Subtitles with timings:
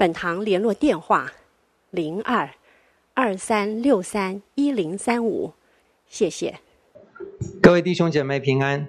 [0.00, 1.30] 本堂联络电话：
[1.90, 2.48] 零二
[3.12, 5.52] 二三六三一零三五，
[6.06, 6.58] 谢谢。
[7.60, 8.88] 各位弟兄姐妹平安。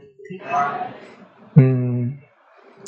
[1.55, 2.17] 嗯，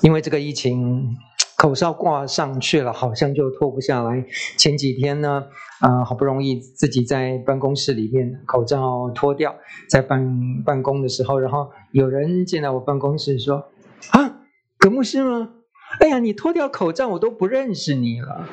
[0.01, 1.17] 因为这个疫情，
[1.57, 4.26] 口罩挂上去了，好像就脱不下来。
[4.57, 5.43] 前几天呢，
[5.81, 9.53] 啊、好不容易自己在办公室里面口罩脱掉，
[9.90, 13.65] 在办办公的时候，然后有人进来我办公室说
[14.12, 14.40] ：“啊，
[14.77, 15.55] 葛牧师吗？”
[15.99, 18.47] 哎呀，你脱掉口罩，我都不认识你了。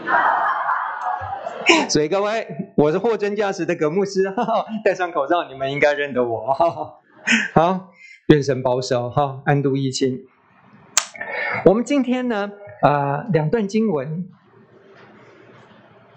[1.88, 6.52] 所以各位，我是货真价实的葛牧师，哈哈，戴上口罩，你们应该认得我。
[6.52, 6.94] 哈哈，
[7.54, 7.92] 好，
[8.26, 10.24] 愿神保守，哈，安度疫情。
[11.64, 14.28] 我们今天呢，啊、两段经文，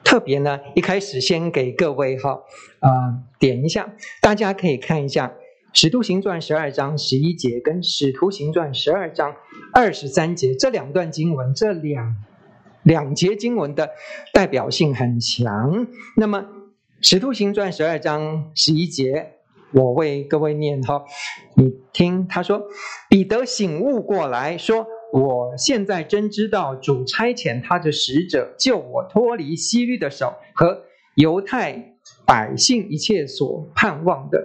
[0.04, 2.42] 特别呢，一开始先给各位哈，
[2.80, 3.90] 啊、点一下，
[4.22, 5.28] 大家可以看一下。
[5.80, 9.36] 《使徒行传》十二章十一节跟《使徒行传》十二章
[9.74, 12.16] 二十三节这两段经文，这两
[12.84, 13.90] 两节经文的
[14.32, 15.88] 代表性很强。
[16.16, 16.42] 那么，
[17.02, 19.32] 《使徒行传》十二章十一节，
[19.74, 21.04] 我为各位念哈，
[21.56, 22.62] 你听他说
[23.10, 30.84] ：“彼得醒悟过来说，我现在真知道主差遣他的使者救我脱离希律的手和
[31.16, 31.96] 犹太
[32.28, 34.44] 百姓一切所盼望的。”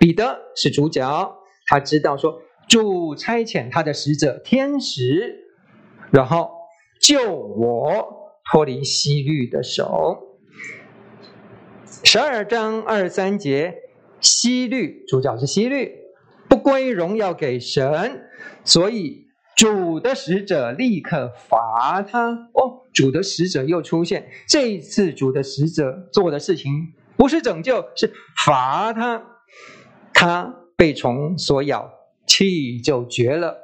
[0.00, 2.40] 彼得是主角，他知道说
[2.72, 5.44] 主差遣他的使者天使，
[6.10, 6.50] 然后
[7.02, 10.38] 救我脱离希律的手。
[12.02, 13.74] 十二章二三节，
[14.22, 15.92] 希律主角是希律，
[16.48, 18.22] 不归荣耀给神，
[18.64, 22.30] 所以主的使者立刻罚他。
[22.54, 28.10] 哦，主的使者又出现，这一次主的使者做的事情不是拯救，是
[28.46, 29.22] 罚他。
[30.14, 31.90] 他被虫所咬，
[32.32, 33.58] 气就绝了，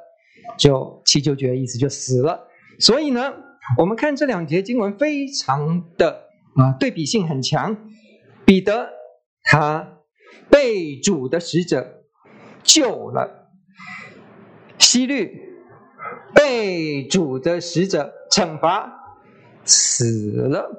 [0.59, 2.47] 就气就绝，意思就死了。
[2.77, 3.33] 所以呢，
[3.79, 7.89] 我们看这两节经文，非常的啊对比性很强。
[8.45, 8.91] 彼得
[9.41, 9.97] 他
[10.51, 12.03] 被主的使者
[12.63, 13.49] 救了，
[14.77, 15.41] 西律
[16.35, 19.17] 被主的使者惩罚
[19.65, 20.69] 死了。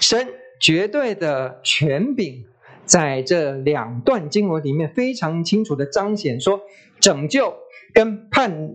[0.00, 2.44] 神绝对的权柄。
[2.84, 6.60] 在这两段经文里面，非常清楚的彰显说，
[7.00, 7.54] 拯救
[7.94, 8.74] 跟判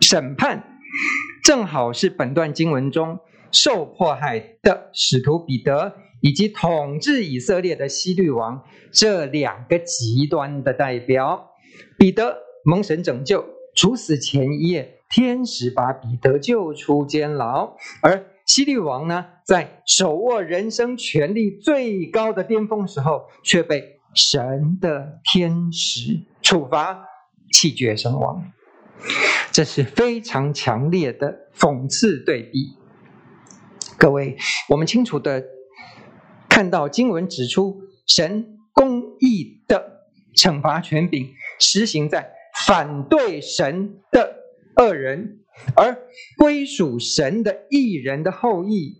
[0.00, 0.78] 审判，
[1.44, 3.18] 正好是本段经文中
[3.50, 8.62] 受迫害的使徒彼得，以及统治以色列的西律王
[8.92, 11.50] 这两个极端的代表。
[11.98, 27.04] 彼得蒙神拯救，处死前一夜，天使把彼得救出监牢，而希律王呢，在手握人生权力最高的巅峰时候，却被神的天使处罚，
[27.52, 28.42] 气绝身亡。
[29.52, 32.74] 这是非常强烈的讽刺对比。
[33.98, 34.38] 各位，
[34.70, 35.44] 我们清楚的
[36.48, 41.28] 看到经文指出，神公义的惩罚权柄
[41.60, 42.32] 实行在
[42.66, 44.36] 反对神的
[44.76, 45.40] 恶人。
[45.74, 45.96] 而
[46.36, 48.96] 归属神的义人的后裔，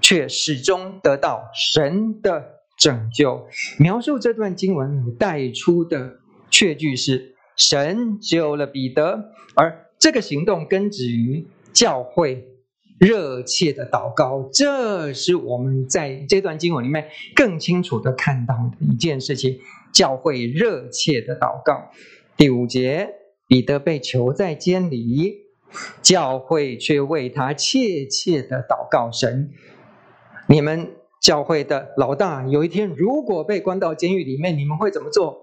[0.00, 3.46] 却始终得到神的拯救。
[3.78, 12.46] 描述这段经文带出的确句是：神救了彼得，而这个行动根植于教会
[12.98, 14.48] 热切的祷告。
[14.52, 19.58] 这是我们在这段经文里面更清楚的看到的一件事情：
[19.92, 21.90] 教会热切的祷告。
[22.36, 23.08] 第五节，
[23.48, 25.45] 彼得被囚在监里。
[26.02, 29.50] 教会却为他切切的祷告神。
[30.48, 35.42] 你们教会的老大有一天如果被关到监狱里面，你们会怎么做？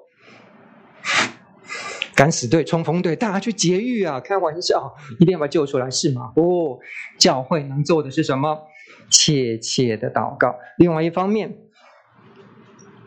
[2.16, 4.20] 敢死队、冲锋队，大家去劫狱啊！
[4.20, 6.32] 开玩笑，一定要把他救出来，是吗？
[6.36, 6.80] 不，
[7.18, 8.68] 教会能做的是什么？
[9.10, 10.56] 切切的祷告。
[10.78, 11.58] 另外一方面，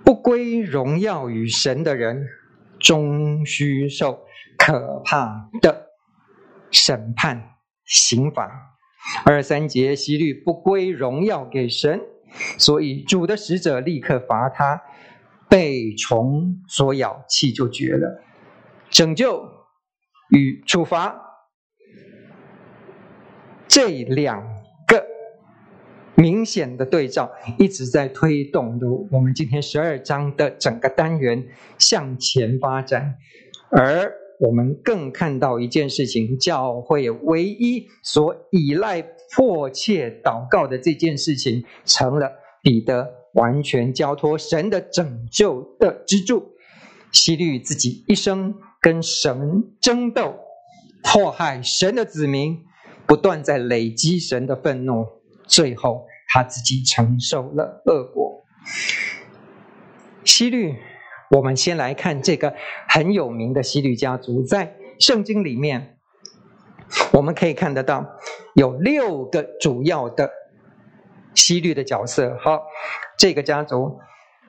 [0.05, 2.27] 不归荣耀与神的人，
[2.81, 4.25] 终须受
[4.59, 5.86] 可怕的。
[6.77, 7.57] 审判
[7.87, 8.77] 刑罚，
[9.25, 11.99] 二三节，希律不归荣耀给神，
[12.59, 14.83] 所以主的使者立刻罚他，
[15.49, 18.23] 被虫所咬，气就绝了。
[18.91, 19.43] 拯救
[20.29, 21.19] 与处罚
[23.67, 24.43] 这两
[24.87, 25.03] 个
[26.15, 33.17] 明显的对照，一直在推动的我们今天十二章的整个单元向前发展，
[33.71, 39.03] 而我们更看到一件事情：教会唯一所依赖、
[39.35, 42.31] 迫切祷告的这件事情，成了
[42.63, 46.53] 彼得完全交托神的拯救的支柱。
[47.13, 50.35] 希律自己一生跟神争斗，
[51.03, 52.59] 迫害神的子民，
[53.07, 55.07] 不断在累积神的愤怒。
[55.47, 58.45] 最后，他自己承受了恶果。
[60.25, 60.75] 希律，
[61.31, 62.55] 我们先来看这个
[62.89, 65.99] 很有名的希律家族，在圣经里面，
[67.13, 68.07] 我们可以看得到
[68.55, 70.31] 有六个主要的
[71.35, 72.37] 希律的角色。
[72.41, 72.63] 好，
[73.19, 73.77] 这个家族，《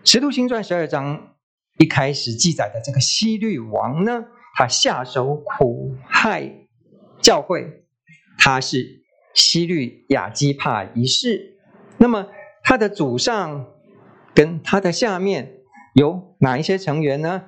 [0.04, 1.36] 使徒行传》十二章
[1.78, 4.26] 一开始记载的这个希律王呢，
[4.56, 6.68] 他下手苦害
[7.22, 7.84] 教会，
[8.38, 8.98] 他是。
[9.34, 11.60] 希律亚基帕一世，
[12.00, 12.26] 那么
[12.64, 13.68] 他的祖上
[14.34, 15.57] 跟他的下面
[15.98, 17.42] 有哪一些成员呢？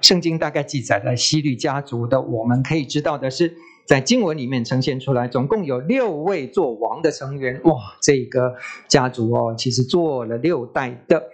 [0.00, 3.56] 圣经大概记载了希律家族的，我们可以知道的是，
[3.88, 7.60] 在经文里面呈现出来，总共有六位做王的成员。
[7.64, 8.54] 哇，这个
[8.86, 11.24] 家族哦，其实做了六代的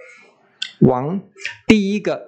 [0.80, 1.20] 王。
[1.66, 2.22] 第一个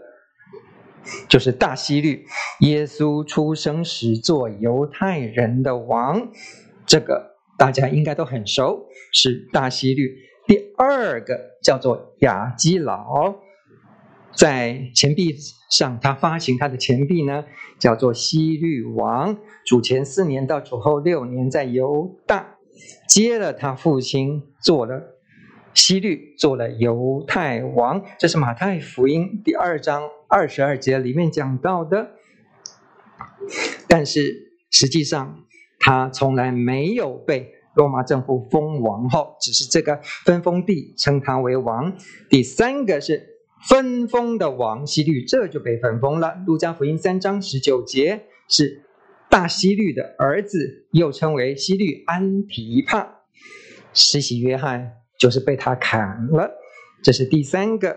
[1.27, 2.27] 就是大希律，
[2.61, 6.29] 耶稣出生时做犹太人的王。
[6.85, 10.15] 这个大家应该都很熟，是大希律。
[10.47, 13.35] 第二个叫做亚基老，
[14.39, 15.35] 在钱币
[15.69, 17.45] 上，他发行他的钱币呢，
[17.81, 19.37] 叫做希律王。
[19.67, 22.55] 主前四年到主后六年，在犹大
[23.09, 25.17] 接了他父亲，做了
[25.75, 28.01] 希律，做了犹太王。
[28.17, 32.13] 这是马太福音第二章二十二节里面讲到的。
[33.89, 35.41] 但是实际上，
[35.81, 41.93] 他从来没有被罗马政府封王后，只是这个分封地称他为王。
[42.31, 46.35] 第三个是分封的王希律，这就被分封了。
[46.47, 48.85] 路加福音三章十九节是
[49.31, 53.23] 大希律的儿子，又称为希律安提帕。
[53.93, 56.51] 施洗约翰就是被他砍了，
[57.03, 57.97] 这是第三个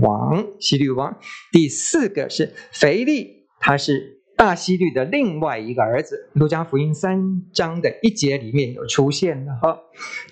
[0.00, 1.18] 王希律王。
[1.52, 4.18] 第四个是腓力，他是。
[4.36, 9.78] 大希律的另外一个儿子，路加福音三章的一节里面有出现的哈。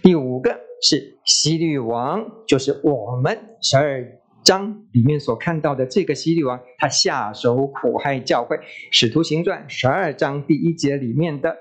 [0.02, 4.02] 第五个是希律王，就是我们十二
[4.48, 8.58] 章里面所看到的这个希律王，他下手苦害教会。
[8.90, 11.54] 使徒行传十二章第一节里面的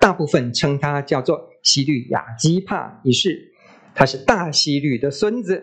[0.00, 3.52] 大部分称他叫做希律亚基帕一世，
[3.94, 5.62] 他是大希律的孙子。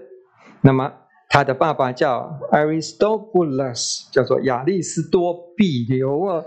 [0.61, 0.93] 那么。
[1.29, 6.41] 他的爸爸叫 Aristobulus，叫做亚里斯多庇流啊。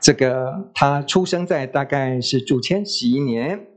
[0.00, 3.68] 这个他出生在大概是主前十一年。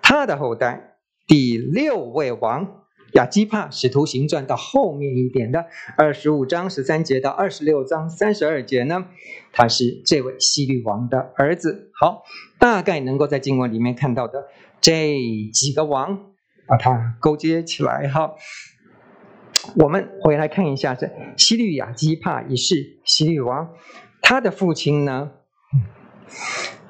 [0.00, 2.85] 他的后代第六位王
[3.16, 5.64] 亚基帕，使徒行传到后面一点的
[5.96, 9.06] 二十五章十三节到二十六章三十二节呢，
[9.52, 11.90] 他是这位希律王的儿子。
[11.94, 12.24] 好，
[12.58, 14.48] 大概能够在经文里面看到的
[14.82, 15.18] 这
[15.50, 16.26] 几个王，
[16.66, 18.34] 把它勾结起来哈。
[19.76, 23.70] 我们回来看一下这西律亚基帕一世，西律王，
[24.20, 25.30] 他的父亲呢，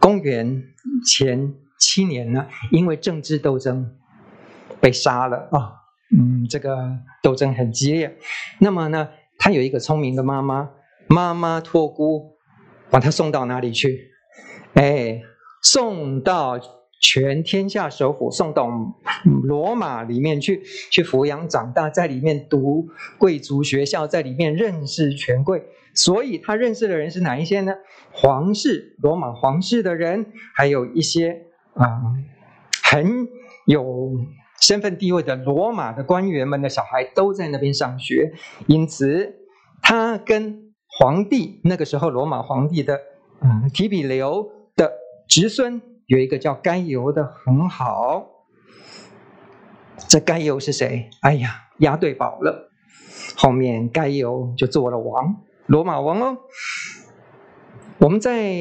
[0.00, 0.64] 公元
[1.06, 3.96] 前七年呢，因为政治斗争
[4.80, 8.16] 被杀了啊、嗯，这个斗争很激烈。
[8.58, 9.08] 那么呢，
[9.38, 10.70] 他有一个聪明的妈妈，
[11.08, 12.36] 妈妈托孤，
[12.90, 14.10] 把他送到哪里去？
[14.74, 15.22] 哎，
[15.62, 16.60] 送到。
[16.98, 18.70] 全天下首府送到
[19.44, 25.62] 罗马里面去，去抚养长大，在里面读贵族学校，在里面认识权贵。
[25.94, 27.74] 所以他认识的人是哪一些呢？
[28.12, 31.42] 皇室，罗马皇室的人，还有一些
[31.74, 32.00] 啊
[32.82, 33.28] 很
[33.66, 34.16] 有
[34.66, 38.32] 身份地位的罗马的官员们的小孩都在那边上学。
[38.66, 39.36] 因此，
[39.80, 42.98] 他跟皇帝那个时候罗马皇帝的
[43.40, 44.90] 嗯提比留的
[45.28, 45.80] 侄孙。
[46.06, 48.26] 有一个叫该犹的很好，
[50.08, 51.10] 这该犹是谁？
[51.20, 52.70] 哎呀，押对宝了。
[53.36, 56.38] 后面该犹就做了王，罗马王哦。
[57.98, 58.54] 我们在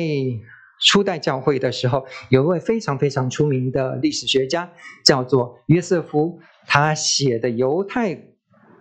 [0.85, 4.71] 初代教会的时候，有一位非常非常出名的历史学家，
[5.03, 8.17] 叫做约瑟夫，他写的犹太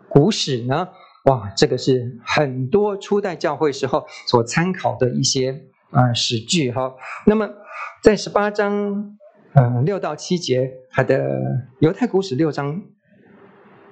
[0.09, 0.89] 古史呢，
[1.25, 6.95] 哇，这个是很多初代教会时候所参考的一些啊、史据哈。
[7.27, 7.51] 那么。
[8.03, 9.17] 在十八章，
[9.55, 11.41] 嗯、呃，六到七节，他的
[11.81, 12.83] 犹太古史六章，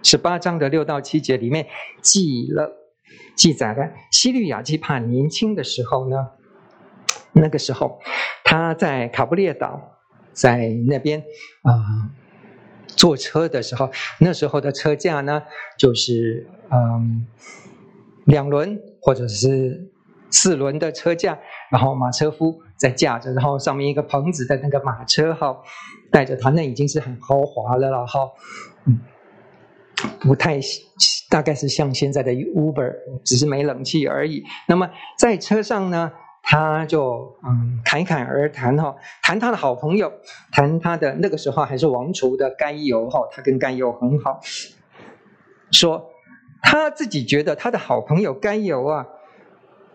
[0.03, 1.67] 十八章的六到七节里面
[2.03, 2.71] 记了
[3.35, 6.17] 记载了希律亚基帕年轻的时候呢，
[7.33, 7.99] 那个时候
[8.45, 9.99] 他在卡布列岛，
[10.33, 11.21] 在那边
[11.63, 11.73] 啊、
[12.87, 15.43] 坐车的时候，那时候的车架呢，
[15.79, 17.27] 就是嗯
[18.27, 19.91] 两轮或者是
[20.31, 21.39] 四轮的车架，
[21.71, 25.57] 然后马车夫在架着，然后上面一个棚子的那个马车哈，
[26.11, 28.31] 带着他，那已经是很豪华了了哈，
[28.85, 29.01] 嗯，
[30.21, 30.61] 不太
[31.31, 34.45] 大概是像现在的 Uber，只是没冷气而已。
[34.69, 36.13] 那么在车上呢？
[36.43, 40.13] 他就嗯侃侃而谈哈，谈他的好朋友，
[40.51, 44.41] 谈他的那个时候还是王储的甘油哈，他跟甘油很好，
[45.71, 46.11] 说
[46.61, 49.07] 他自己觉得他的好朋友甘油啊，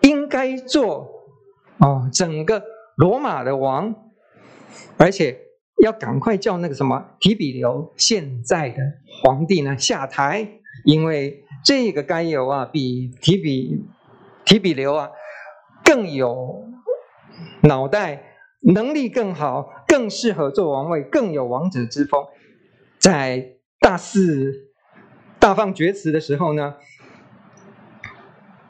[0.01, 1.09] 应该做
[1.79, 2.63] 哦整个
[2.95, 3.93] 罗马的王，
[4.97, 5.37] 而且
[5.83, 8.77] 要赶快叫那个什么提比留现在的
[9.21, 10.47] 皇帝呢下台，
[10.85, 13.85] 因为这个甘油啊比提比
[14.45, 15.09] 提比留啊。
[15.87, 16.65] 更有
[17.63, 18.21] 脑袋，
[18.59, 22.25] 能力更好，更适合做王位，更有王者之风。
[22.99, 24.51] 在大肆
[25.39, 26.75] 大放厥词的时候呢，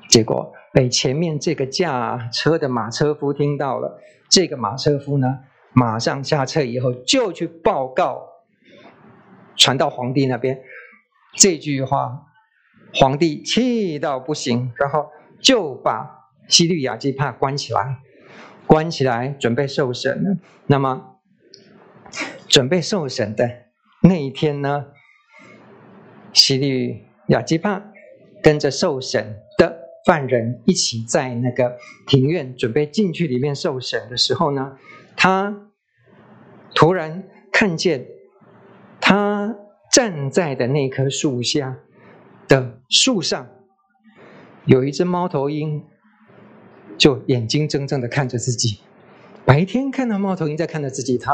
[0.07, 3.99] 结果被前面这个驾车的马车夫听到了。
[4.29, 5.39] 这个马车夫呢，
[5.73, 8.27] 马上下车以后就去报告，
[9.55, 10.61] 传到皇帝那边。
[11.35, 12.27] 这句话，
[12.93, 15.07] 皇帝气到不行，然后
[15.41, 16.16] 就把。
[16.47, 17.99] 西律亚基帕关起来，
[18.65, 20.37] 关起来，准备受审了。
[20.67, 21.19] 那么，
[22.47, 23.49] 准备受审的
[24.01, 24.87] 那一天呢，
[26.31, 27.91] 西律亚基帕
[28.41, 34.77] 跟着受审的犯人一起在那个庭院准备进去里面受审的时候呢，
[35.15, 35.69] 他
[36.73, 38.07] 突然看见
[39.01, 39.55] 他
[39.91, 41.77] 站在的那棵树下
[42.47, 43.49] 的树上
[44.65, 45.83] 有一只猫头鹰。
[46.97, 48.79] 就眼睛睁睁的看着自己，
[49.45, 51.31] 白天看到猫头鹰在看着自己，他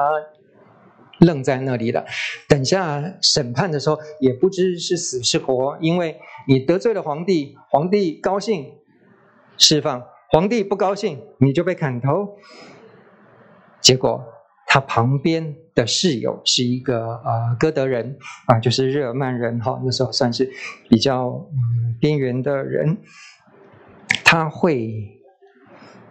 [1.19, 2.05] 愣在那里了。
[2.49, 8.73] 等下审判的时候，也不知是死是活，因为你得罪了皇帝，皇帝高兴
[9.57, 12.37] 释放，皇帝不高兴你就被砍头。
[13.79, 14.21] 结果
[14.67, 18.17] 他旁边的室友是一个呃哥德人
[18.47, 20.51] 啊，就是日耳曼人哈，那时候算是
[20.89, 22.97] 比较嗯边缘的人，
[24.25, 25.19] 他会。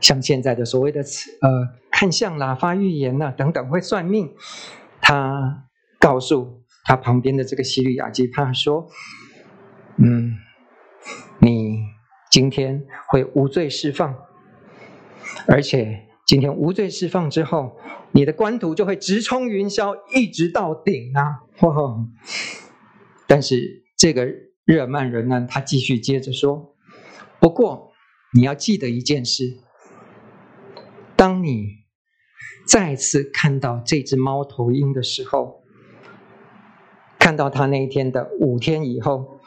[0.03, 4.35] 像现在的所谓的呃看相啦、发预言啦等等，会算命。
[5.01, 5.69] 他
[5.99, 8.89] 告诉他旁边的这个西律亚基帕说
[9.97, 10.37] ：“嗯，
[11.39, 11.79] 你
[12.31, 14.15] 今天会无罪释放，
[15.47, 17.77] 而且今天无罪释放之后，
[18.11, 22.09] 你的官途就会直冲云霄，一直到顶啊！”呵呵。
[23.29, 24.27] 但是这个
[24.65, 26.75] 日耳曼人呢，他继续接着说
[27.39, 27.93] ：“不过
[28.35, 29.59] 你要记得一件事。”
[31.23, 31.85] 当你
[32.67, 35.63] 再次看到这只猫头鹰的时候，
[37.17, 39.39] 看到它那一天的五天以后，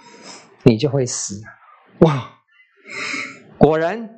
[0.64, 1.42] 你就会死。
[2.00, 2.40] 哇！
[3.58, 4.10] 果然，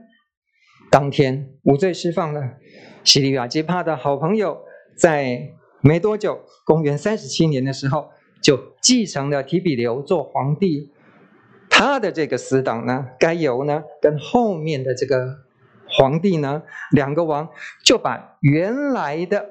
[0.92, 2.60] 当天无罪释放了。
[3.04, 4.60] 西律亚基帕的好朋友，
[4.96, 10.94] 在没多久，公元三十七年的时候，就继承了提比留做皇帝。
[11.72, 15.47] 他的这个死党呢，该由呢，跟后面的这个。
[15.98, 16.62] 皇帝呢，
[16.92, 17.50] 两个王
[17.84, 19.44] 就把原来的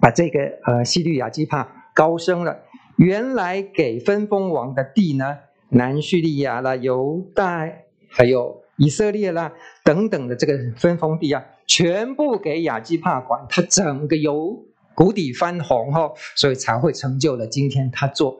[0.00, 2.56] 把这个呃西律亚基帕高升了，
[2.96, 5.36] 原来给分封王的地呢，
[5.70, 7.68] 南叙利亚啦、犹大
[8.08, 9.52] 还有以色列啦
[9.82, 14.64] 等等的这个分封地啊，全部给亚基帕管，他整个由
[14.94, 18.38] 谷底翻红哈，所以才会成就了今天他做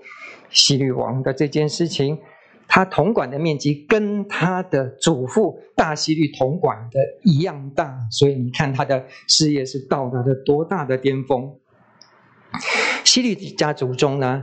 [0.50, 2.16] 西律王的这件事情。
[2.68, 11.54] 他统管的面积跟他的祖父大希律统管的一样大，所以你看他的事业是到达了多大的巅峰。
[13.04, 14.42] 希律家族中呢，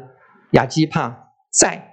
[0.51, 1.91] 亚基帕在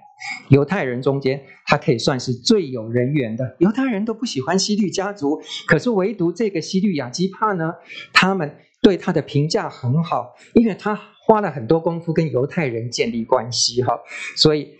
[0.49, 3.55] 犹太人中间，他可以算是最有人缘的。
[3.59, 7.73] 犹太人都不喜欢希律家族，可是唯独这个希律亚基帕呢，
[8.13, 13.99] 他们对他的评价很好，因为他花了很多功夫跟犹太人建立关系哈，
[14.37, 14.75] 所以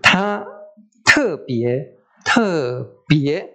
[0.00, 0.44] 他。
[1.12, 3.50] 特别特别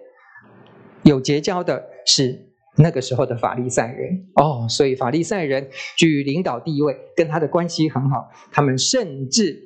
[1.02, 8.30] 有结交的是那个时候的法利赛人哦，所以法利赛人居领导地位，跟他的关系很好。
[8.52, 9.56] 他们甚至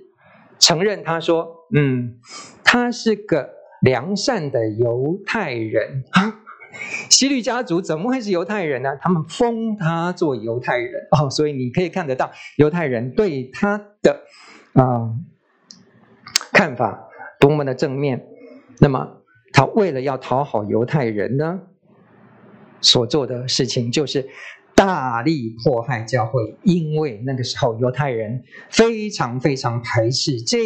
[0.61, 2.20] 承认他说：“嗯，
[2.62, 3.50] 他是个
[3.82, 6.42] 良善的犹太人啊。
[7.11, 8.97] ”希律家族怎么会是犹太人呢？
[9.00, 14.20] 他们封他做犹太人哦，所以你可以看得到犹太人对他的
[14.75, 15.18] 啊、呃、
[16.52, 17.09] 看法。
[17.40, 18.25] 多么的正面，
[18.78, 21.61] 那么他为了要讨好犹太人呢，
[22.80, 24.28] 所做的事情就是，
[24.76, 30.59] 大力迫害教会，因为那个时候犹太人非常非常排斥这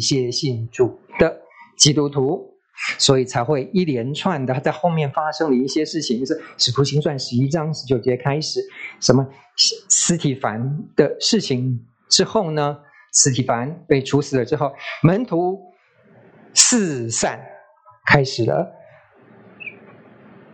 [0.00, 1.38] 些信主的
[1.76, 2.54] 基督徒，
[2.98, 6.18] 所以才会一连串的在后面发生了一些事情。
[6.18, 8.60] 就是《使徒行传》十一章十九节开始，
[9.00, 12.78] 什么斯提凡的事情之后呢？
[13.14, 14.72] 斯提凡被处死了之后，
[15.02, 15.58] 门徒
[16.54, 17.40] 四散，
[18.06, 18.72] 开始了。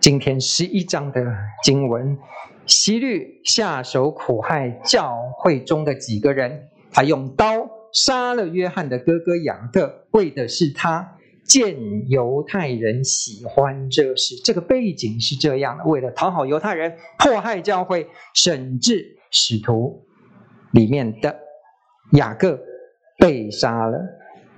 [0.00, 1.24] 今天十一章的
[1.62, 2.18] 经文。
[2.66, 7.46] 希律下手苦害教会中的几个人，他用刀
[7.94, 14.34] 杀了约翰的哥哥雅各，为的是他见犹太人喜欢这事。
[14.44, 20.06] 这个背景是这样的：为了讨好犹太人，迫害教会，甚至使徒
[20.72, 21.34] 里面的
[22.12, 22.60] 雅各
[23.16, 23.98] 被杀了，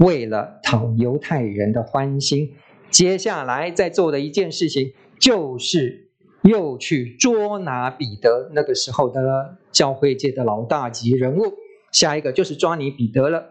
[0.00, 2.54] 为了讨犹太人的欢心。
[2.90, 6.10] 接下来在做的一件事情就是。
[6.42, 11.52] 又去捉拿彼得，那个时候的教会界的老大级人物。
[11.92, 13.44] 下一个就是抓你彼得了，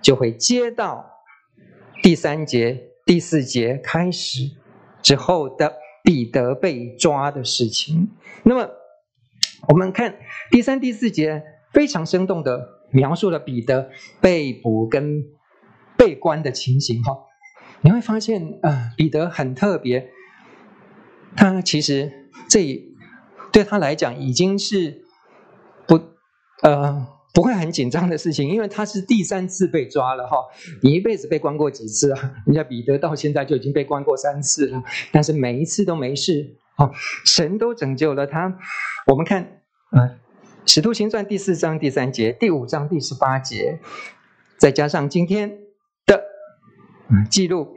[0.00, 1.04] 就会接到
[2.04, 4.48] 第三节、第四节开始
[5.02, 8.08] 之后的彼得被抓的事情。
[8.44, 8.70] 那么，
[9.66, 10.14] 我们看
[10.52, 15.24] 第三、第四节非常生动的描述了彼得被捕跟
[16.06, 17.02] 被关的情形。
[17.02, 17.18] 哈，
[17.80, 20.10] 你会发现啊，彼得很特别，
[21.36, 22.22] 他其实。
[22.48, 22.80] 这
[23.50, 25.02] 对他来讲已经是
[25.88, 26.00] 不
[26.62, 30.36] 呃不会很紧张的事情，因为他是第三次被抓了哈。
[30.82, 32.34] 你一辈子被关过几次啊？
[32.46, 36.92] 人家彼得到现在就已经被关过三次了，但是每一次都没事哦，
[37.24, 38.56] 神都拯救了他。
[39.06, 39.42] 我们看
[39.90, 40.08] 啊，呃
[40.66, 43.80] 《使徒行传》第四章第三节、第五章第十八节，
[44.56, 45.58] 再加上今天
[47.30, 47.76] 记录，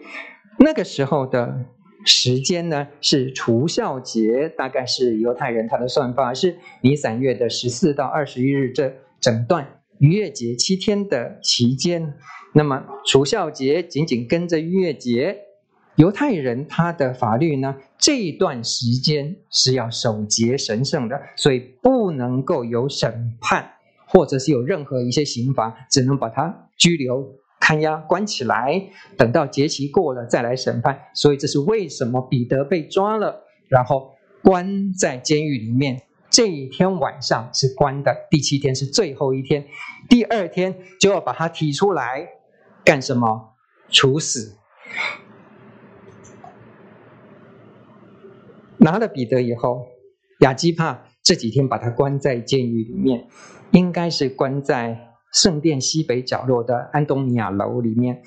[0.57, 1.65] 那个时候的。
[2.05, 12.13] 时间呢是除酵节，大概是犹太人他的算法是尼散月的十四到二十一日，这整段逾越节七天的期间。
[12.53, 15.39] 那么除酵节紧紧跟着逾越节，
[15.97, 23.73] 犹太人他的法律呢，这一段时间是要守节神圣的，所以不能够有审判，
[24.08, 27.36] 或者是有任何一些刑罚，只能把他拘留。
[27.69, 28.82] 看押关起来，
[29.15, 30.99] 等到节期过了再来审判。
[31.13, 36.01] 所以这是为什么彼得被抓了，然后关在监狱里面。
[36.32, 39.67] 这一天晚上是关的，第七天是最后一天，
[40.10, 42.27] 第二天就要把他提出来
[42.84, 43.53] 干什么？
[43.91, 44.58] 处死。
[48.77, 49.86] 拿了彼得以后，
[50.39, 53.27] 亚基帕这几天把他关在监狱里面，
[53.73, 55.09] 应该是关在。
[55.32, 58.24] 圣殿西北角落的安东尼亚楼里面，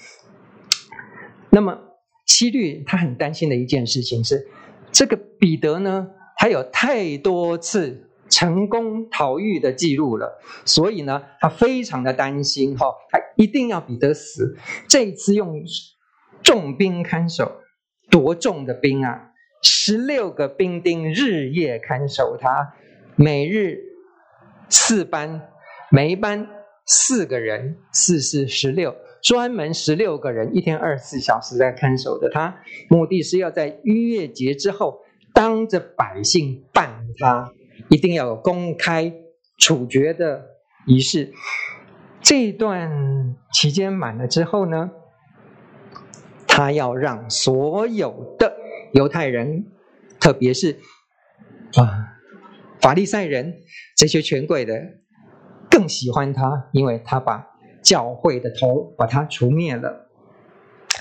[1.50, 1.78] 那么
[2.26, 4.46] 希律他很担心的一件事情是，
[4.92, 14.56] 这个彼得呢，他有太多次成功逃狱的记录了，所以呢，他非常的担心哈，他一定要彼得死。
[14.88, 15.62] 这一次用
[16.42, 17.60] 重兵看守，
[18.10, 19.32] 多重的兵啊！
[19.62, 22.74] 十六个兵丁日夜看守他，
[23.16, 23.78] 每日
[24.68, 25.48] 四班，
[25.90, 26.48] 每一班。
[26.94, 32.54] 四个人，四四十六，专门十六个人，一天二十四小时在看守着他，
[32.90, 35.00] 目的是要在逾越节之后，
[35.32, 37.50] 当着百姓办他，
[37.88, 39.10] 一定要有公开
[39.56, 40.44] 处决的
[40.86, 41.32] 仪式。
[42.20, 44.90] 这一段期间满了之后呢，
[46.46, 48.54] 他要让所有的
[48.92, 49.64] 犹太人，
[50.20, 50.76] 特别是
[51.74, 52.20] 啊
[52.82, 53.62] 法利赛人
[53.96, 54.74] 这些权贵的。
[55.82, 57.44] 更喜欢他，因为他把
[57.82, 60.08] 教会的头把他除灭了。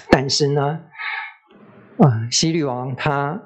[0.10, 0.80] 但是呢，
[2.00, 3.40] 啊，希律王他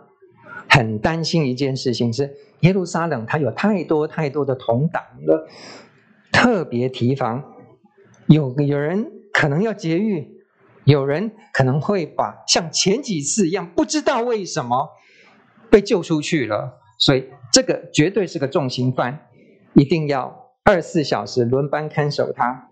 [0.69, 5.45] 很担心一件事情是，耶路撒冷他有太多太多的同党了，
[6.31, 7.43] 特别提防
[8.27, 10.37] 有有人可能要劫狱，
[10.85, 14.87] 有人可能会把像前几次一样，不知道为什么
[15.69, 19.27] 被救出去了，所以这个绝对是个重刑犯，
[19.73, 20.44] 一定要。
[20.67, 22.71] 二十四小时轮班看守他。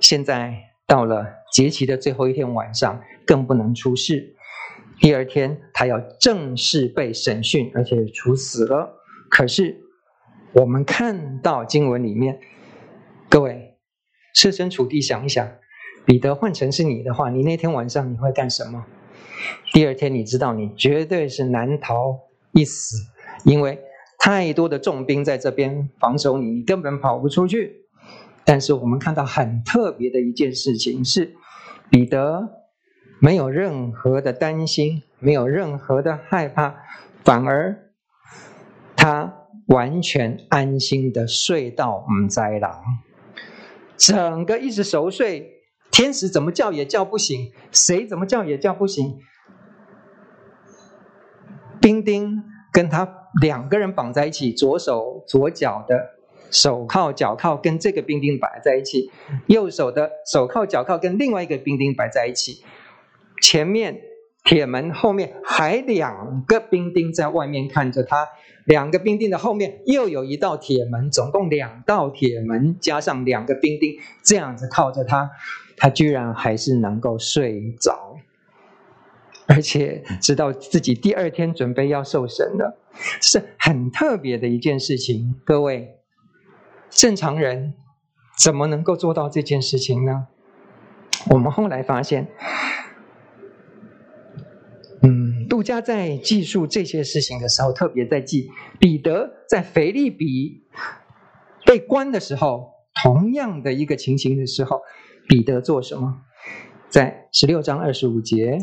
[0.00, 4.34] 现在到了节期的最后一天晚上，更不能出事。
[4.98, 8.98] 第二天，他要正式被审讯，而且处死了。
[9.28, 9.82] 可是，
[10.54, 12.40] 我们看到经文里面，
[13.28, 13.76] 各位
[14.32, 15.46] 设身处地想一想，
[16.06, 18.86] 彼得换成是你的话，你那天晚上你会干什么？
[19.74, 22.18] 第二天，你知道你绝对是难逃
[22.52, 22.96] 一死，
[23.44, 23.78] 因为。
[24.26, 27.86] 太多的重兵在这边防守你，你根本跑不出去。
[28.44, 31.36] 但是我们看到很特别的一件事情是，
[31.88, 32.48] 彼得
[33.20, 36.74] 没有任何的担心，没有任何的害怕，
[37.22, 37.92] 反而
[38.96, 39.32] 他
[39.68, 42.82] 完全安心的睡到唔知郎，
[43.96, 45.52] 整个一直熟睡，
[45.92, 49.20] 天使怎么叫也叫不醒，谁怎么叫也叫不醒。
[51.80, 53.06] 兵丁跟他
[53.40, 56.10] 两个人绑在一起，左手左脚的
[56.50, 59.10] 手铐脚铐跟这个兵丁摆在一起，
[59.46, 62.64] 右手的手铐脚铐跟另外一个兵丁摆在一起，
[63.42, 64.00] 前面
[64.44, 68.28] 铁门后面还两个兵丁在外面看着他，
[68.64, 75.30] 两个兵丁的后面又有一道铁门，总共两道铁门加上两个兵丁这样子靠着他，
[75.76, 78.16] 他居然还是能够睡着。
[79.48, 82.78] 而且知道自己第二天准备要受审了，
[83.20, 85.36] 是很特别的一件事情。
[85.44, 86.00] 各位，
[86.90, 87.74] 正常人
[88.36, 90.26] 怎么能够做到这件事情呢？
[91.30, 92.26] 我们后来发现，
[95.02, 100.64] 嗯，杜家在记述这些事情的时候，特别在记彼得在腓立比
[101.64, 102.72] 被关的时候，
[103.04, 104.80] 同样的一个情形的时候，
[105.28, 106.22] 彼得做什么？
[106.88, 108.58] 在十六章二十五节。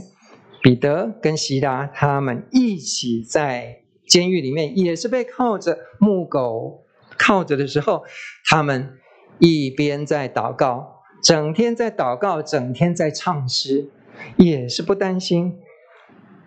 [0.63, 6.86] 彼得跟西拉他们一起在监狱里面，也是被铐着木狗
[7.17, 8.06] 铐着的时候，
[8.49, 8.97] 他们
[9.39, 13.89] 一边在祷告，整天在祷告，整天在唱诗，
[14.38, 15.60] 也是不担心。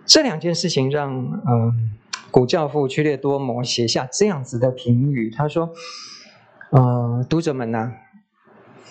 [0.06, 1.90] 这两件事情让嗯
[2.30, 5.74] 古教父屈列多摩写下这样子的评语，他说
[6.72, 7.92] ：“嗯，读者们呐、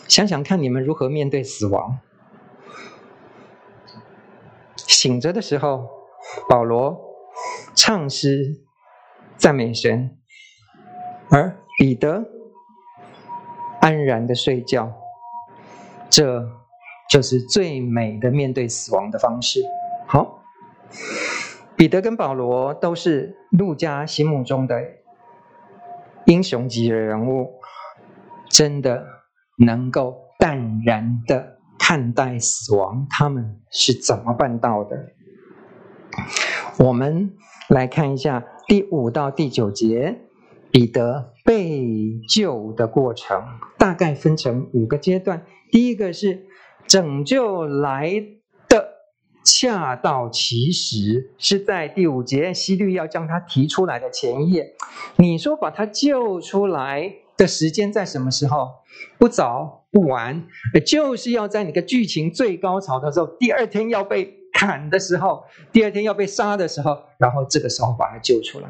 [0.08, 1.98] 想想看你们如何面对死亡。”
[5.06, 5.88] 醒着的时候，
[6.50, 7.00] 保罗
[7.76, 8.56] 唱诗
[9.38, 10.18] 赞美神，
[11.30, 12.26] 而彼得
[13.80, 14.92] 安然的睡觉，
[16.10, 16.50] 这
[17.08, 19.62] 就是最美的面对死亡的方式。
[20.08, 20.42] 好，
[21.76, 24.82] 彼得跟保罗都是路加心目中的
[26.26, 27.60] 英雄级的人物，
[28.50, 29.06] 真的
[29.60, 31.55] 能够淡然的。
[31.88, 34.98] 看待死亡，他们是怎么办到的？
[36.80, 37.36] 我们
[37.70, 40.20] 来看一下第五到第九节，
[40.72, 43.40] 彼得被救的过程，
[43.78, 45.46] 大概分成五个阶段。
[45.70, 46.48] 第一个是
[46.88, 48.12] 拯救来
[48.68, 48.88] 的
[49.44, 54.74] 恰到其时，是在第五节，希律要将他提出来的前夜。
[55.18, 58.70] 你说把他救出来的时间在什么时候？
[59.18, 59.82] 不早。
[59.96, 60.46] 不晚，
[60.86, 68.68] 就是要在那个剧情最高潮的时候，第二天要被砍的时候，第二天要被杀的时候，然后这个时候把他救出来。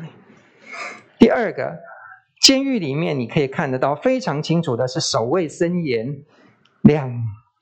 [1.17, 1.79] 第二个，
[2.39, 6.15] 监狱里面你可以看得到非常清楚的是守卫森严，
[6.83, 7.11] 两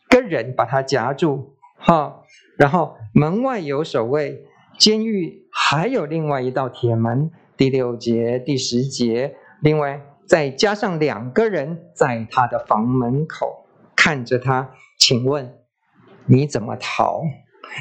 [0.09, 2.21] 个人把他夹住，哈，
[2.57, 4.43] 然后门外有守卫，
[4.77, 7.31] 监狱还有另外一道铁门。
[7.55, 10.01] 第六节、第十节，另外。
[10.25, 15.53] 再加上两个人在他的房门口看着他，请问
[16.25, 17.23] 你怎么逃？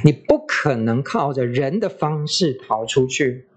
[0.04, 3.48] 你不可能靠着人的方式逃出去。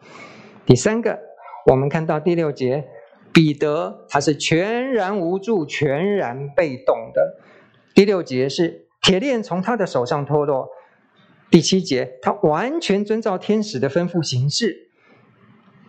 [0.65, 1.19] 第三个，
[1.67, 2.85] 我们看到第六节，
[3.31, 7.37] 彼得他是全然无助、全然被动的。
[7.93, 10.67] 第六节是铁链从他的手上脱落。
[11.49, 14.89] 第七节，他完全遵照天使的吩咐行事，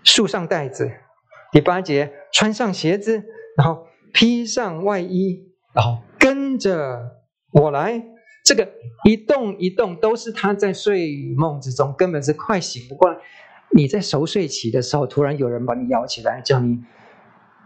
[0.05, 0.93] 束上带子。
[1.53, 3.25] 第八节，穿上鞋子，
[3.57, 8.03] 然后披上外衣，然后跟着我来。
[8.45, 8.69] 这个
[9.05, 13.19] 一动一动都是他在睡梦之中，根本是快醒不过来。
[13.73, 16.79] 你在熟睡起的时候，突然有人把你摇起来，叫你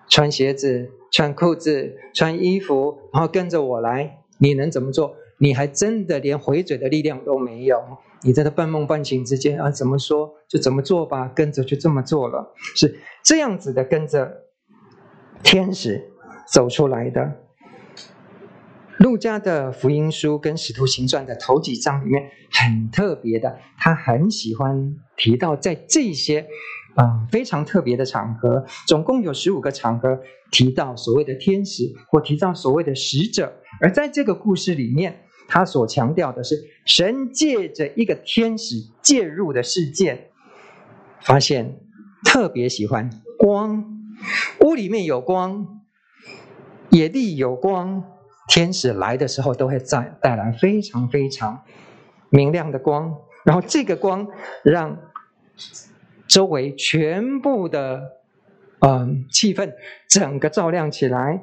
[0.09, 4.19] 穿鞋子、穿裤子、穿衣服，然后跟着我来。
[4.39, 5.17] 你能怎么做？
[5.39, 7.83] 你还真的连回嘴的力量都没有。
[8.23, 14.31] 你在他半梦半醒之间啊，怎么说就怎么做吧，跟着就这么做了，是这样子的，跟着
[15.43, 16.13] 天使
[16.53, 17.33] 走出来的。
[18.99, 26.47] 路加的福音书跟使徒行传的头几章里面很特别的，他很喜欢提到在这些
[26.97, 35.23] 啊、非常特别的场合，总共有十五个场合提到所谓的天使或提到所谓的使者，而在这个故事里面。
[35.51, 40.29] 他所强调的是，神借着一个天使介入的事件，
[41.21, 41.81] 发现
[42.25, 43.85] 特别喜欢光，
[44.61, 45.83] 屋里面有光，
[46.91, 48.05] 野地有光，
[48.47, 51.63] 天使来的时候都会带带来非常非常
[52.31, 54.29] 明亮的光，然后这个光
[54.63, 54.97] 让
[56.29, 58.03] 周围全部的
[58.79, 59.73] 嗯气氛
[60.09, 61.43] 整个照亮起来。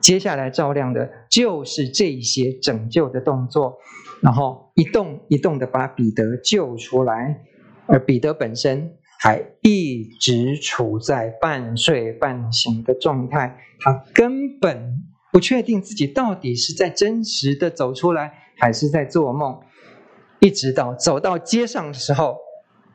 [0.00, 3.78] 接下来照亮的就是这些拯救的动作，
[4.20, 7.42] 然后一动一动的把彼得救出来，
[7.86, 19.60] 而彼得本身还一直处在半睡半醒的状态，他根本不确定自己到底是在真实的走出来，还是在做梦。
[20.40, 22.38] 一直到走到街上的时候，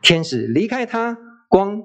[0.02, 1.18] 天使离开他，
[1.48, 1.82] 光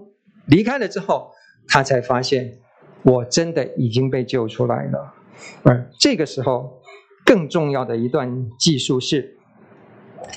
[0.46, 1.30] 离开了之后，
[1.68, 2.58] 他才发现，
[3.04, 5.14] 我真的已经被救出来了。
[5.62, 6.82] 而这个时候，
[7.24, 9.38] 更重要的一段记述是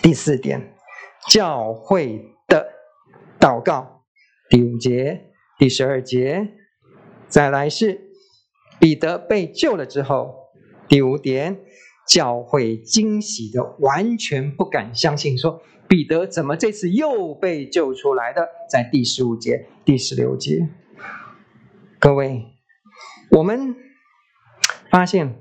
[0.02, 0.76] 第四点，
[1.30, 2.68] 教会的
[3.40, 4.04] 祷告，
[4.50, 6.50] 第五节、第十二节，
[7.28, 8.02] 再来是
[8.80, 10.36] 彼得被救了之后，
[10.88, 11.60] 第五点，
[12.08, 18.48] 教会惊喜的完全不敢相信，说彼得怎么这次又被救出来的？
[18.70, 20.68] 在第十五节、第十六节，
[22.00, 22.46] 各位，
[23.32, 23.76] 我们。
[24.94, 25.34] 发现，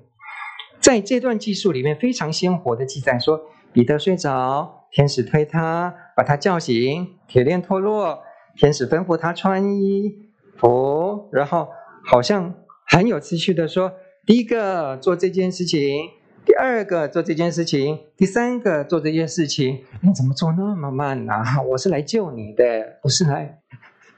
[0.81, 3.39] 在这段记述里面非常鲜活的记载说，
[3.71, 8.23] 彼得睡着，天使推他，把他叫醒，铁链脱落，
[8.57, 10.11] 天使吩咐他穿衣
[10.57, 11.69] 服，然后
[12.03, 12.55] 好像
[12.87, 13.93] 很有次序的说，
[14.25, 16.09] 第一个做这件事情，
[16.47, 21.35] 第二个做这件事情，第三个做这件事情，你怎么做那么慢呢？
[21.69, 23.59] 我是来救你的，不是来。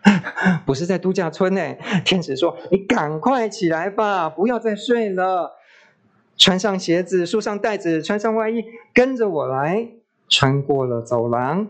[0.66, 1.60] 不是在度假村呢。
[2.04, 5.52] 天使说：“你赶快起来吧，不要再睡了。
[6.36, 9.88] 穿上鞋子，束上带子，穿上外衣，跟着我来。
[10.28, 11.68] 穿过了走廊，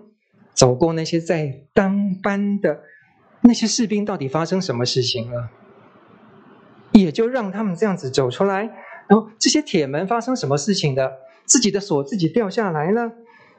[0.53, 2.81] 走过那些在当班的
[3.43, 5.51] 那些士兵，到底发生什么事情了？
[6.93, 8.63] 也就让他们这样子走出来。
[9.07, 11.13] 然后这些铁门发生什么事情的？
[11.45, 13.13] 自己的锁自己掉下来了。”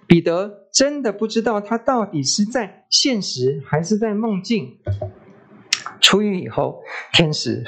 [0.07, 4.77] 彼得真的不知道他到底是在现实还是在梦境。
[5.99, 6.81] 出狱以后，
[7.13, 7.63] 天使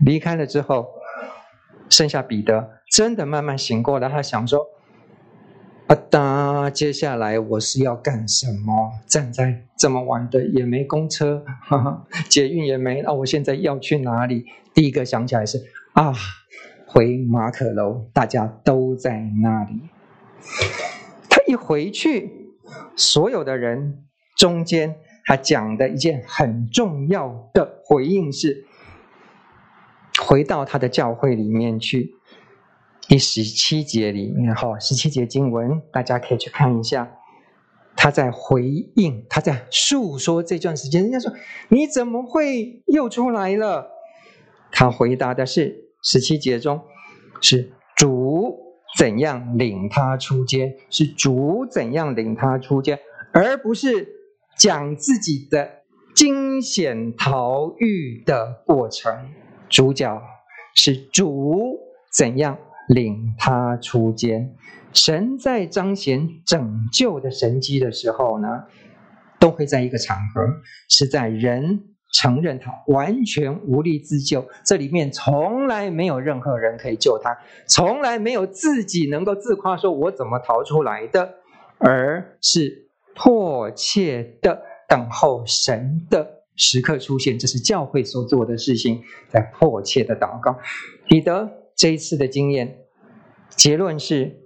[0.00, 0.88] 离开了之后，
[1.88, 4.08] 剩下彼得真的慢慢醒过来。
[4.08, 4.66] 他想说
[5.86, 8.92] ：“啊哒，接下来我是要干什么？
[9.06, 16.12] 站在这么晚的也没公车，哈哈，捷运也没，那我现在要去哪里？”第一个想起来是啊，
[16.86, 19.80] 回马可楼，大家都在那里。
[21.52, 22.50] 一回去，
[22.96, 24.06] 所有的人
[24.38, 28.64] 中间，他讲的一件很重要的回应是，
[30.24, 32.14] 回到他的教会里面去。
[33.06, 37.18] 第十七节里面，哈，十七节经文，大家可以去看一下，
[37.94, 41.02] 他在回应，他在诉说这段时间。
[41.02, 41.30] 人家说
[41.68, 43.90] ：“你怎么会又出来了？”
[44.72, 46.80] 他回答的是十七节中
[47.42, 48.61] 是主。
[48.98, 50.74] 怎样领他出监？
[50.90, 52.98] 是主怎样领他出监，
[53.32, 54.08] 而不是
[54.58, 55.82] 讲自己的
[56.14, 59.30] 惊险逃狱的过程。
[59.68, 60.22] 主角
[60.74, 61.78] 是主
[62.12, 64.54] 怎样领他出监。
[64.92, 68.64] 神在彰显拯救的神迹的时候呢，
[69.40, 70.42] 都会在一个场合，
[70.88, 71.91] 是在人。
[72.12, 81.36] 承认他完全无力自救，这里面从来没有任何人可以救他，从来没有自己能够自夸说“我怎么逃出来的”，
[81.80, 87.38] 而是迫切的等候神的时刻出现。
[87.38, 90.58] 这是教会所做的事情，在迫切的祷告。
[91.06, 92.76] 彼得这一次的经验，
[93.48, 94.41] 结论是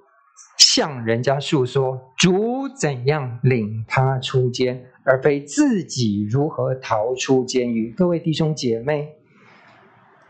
[0.76, 4.84] 向人家诉说主怎样领他出监。
[5.08, 7.94] 而非自己如何逃出监狱。
[7.96, 9.14] 各位弟兄姐妹，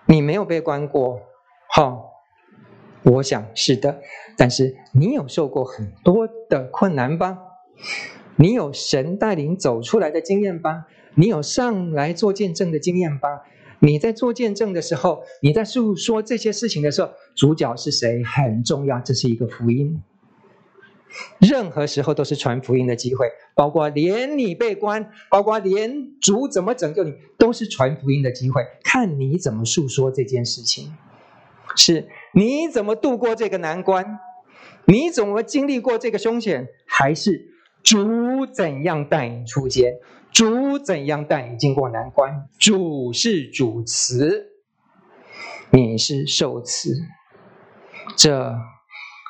[0.04, 1.18] 你没有被关过，
[1.70, 2.10] 好，
[3.02, 3.98] 我想是的。
[4.36, 7.38] 但是你有受过很多的困难吧？
[8.36, 10.86] 你有神带领走出来的经验吧？
[11.14, 13.44] 你有上来做见证的经验吧？
[13.78, 20.02] 你在做见证的时候，你在诉说这些事情的时候，主角是谁很重要，这是一个福音。
[21.38, 28.62] 任何时候都是传福音的机会，包括连你被关，包括连主怎么拯救你，都是传福音的机会。
[28.82, 30.94] 看你怎么诉说这件事情，
[31.76, 34.18] 是你怎么度过这个难关，
[34.86, 37.48] 你怎么经历过这个凶险，还是
[37.82, 39.94] 主怎样带你出监，
[40.32, 42.48] 主怎样带你经过难关？
[42.58, 44.48] 主是主词，
[45.70, 46.94] 你是受词，
[48.16, 48.56] 这。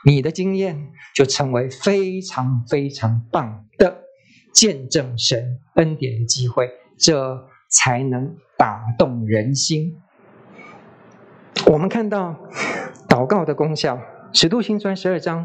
[0.07, 4.05] 你的经验就成为非常非常棒的
[4.55, 10.01] 见证神恩典的机会，这才能打动人心。
[11.67, 12.37] 我们看到
[13.09, 13.97] 祷告的功效，
[14.33, 15.45] 《使徒行传》十二章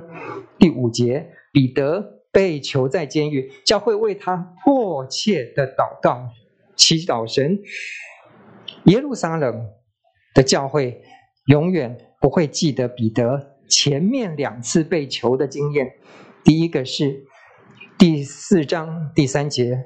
[0.59, 6.29] 第五节，彼得被囚在监狱，教会为他迫切的祷告，
[6.75, 7.59] 祈祷神。
[8.83, 9.71] 耶路撒冷
[10.35, 11.01] 的教会
[11.45, 13.50] 永远不会记得彼得。
[13.71, 15.93] 前面两次被囚的经验，
[16.43, 17.23] 第一个是
[17.97, 19.85] 第四章第三节，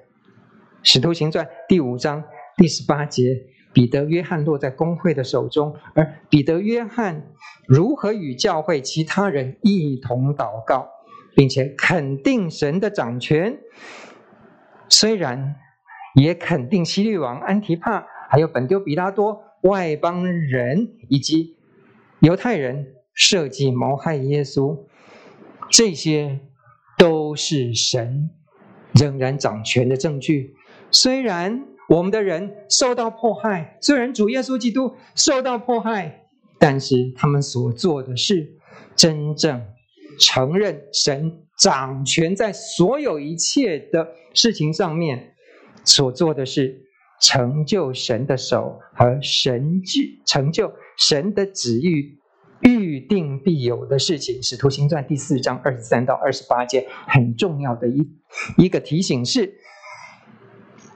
[0.81, 2.23] 使徒行传第五章
[2.57, 7.31] 第十八节，彼得、约翰落在公会的手中，而彼得、约翰
[7.67, 10.89] 如何与教会其他人一同祷告，
[11.35, 13.59] 并且肯定神的掌权，
[14.89, 15.57] 虽然
[16.15, 21.55] 也肯定希律王安提帕，还有本丢比拉多、外邦人以及
[22.19, 24.77] 犹太人设计谋害耶稣，
[25.71, 26.41] 这些
[26.97, 28.29] 都是神
[28.93, 30.53] 仍然掌权的证据。
[30.91, 36.27] 虽然我们的人受到迫害，虽然主耶稣基督受到迫害，
[36.59, 38.57] 但是他们所做的事
[38.95, 39.65] 真正
[40.19, 45.33] 承认神掌权在所有一切的事情上面，
[45.83, 46.81] 所做的是
[47.21, 52.17] 成就神的手和神旨，成就神的旨意
[52.95, 54.41] 预定必有的事情。
[54.41, 58.09] 使徒行传第四章二十三到二十八节很重要的一
[58.57, 59.55] 一个提醒是。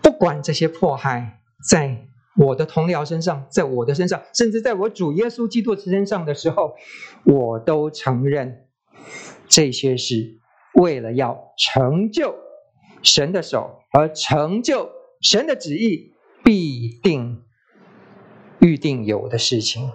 [0.02, 2.08] 不管这些迫害在
[2.38, 6.74] 我的同僚身上，在我的身上，甚至在我主耶稣基督身上的时候，
[7.26, 8.66] 我都承认
[9.50, 10.40] 这些是
[10.76, 12.34] 为了要成就
[13.04, 14.90] 神的手，而成就
[15.22, 16.14] 神的旨意
[16.46, 17.44] 必定
[18.62, 19.92] 预定有的事情。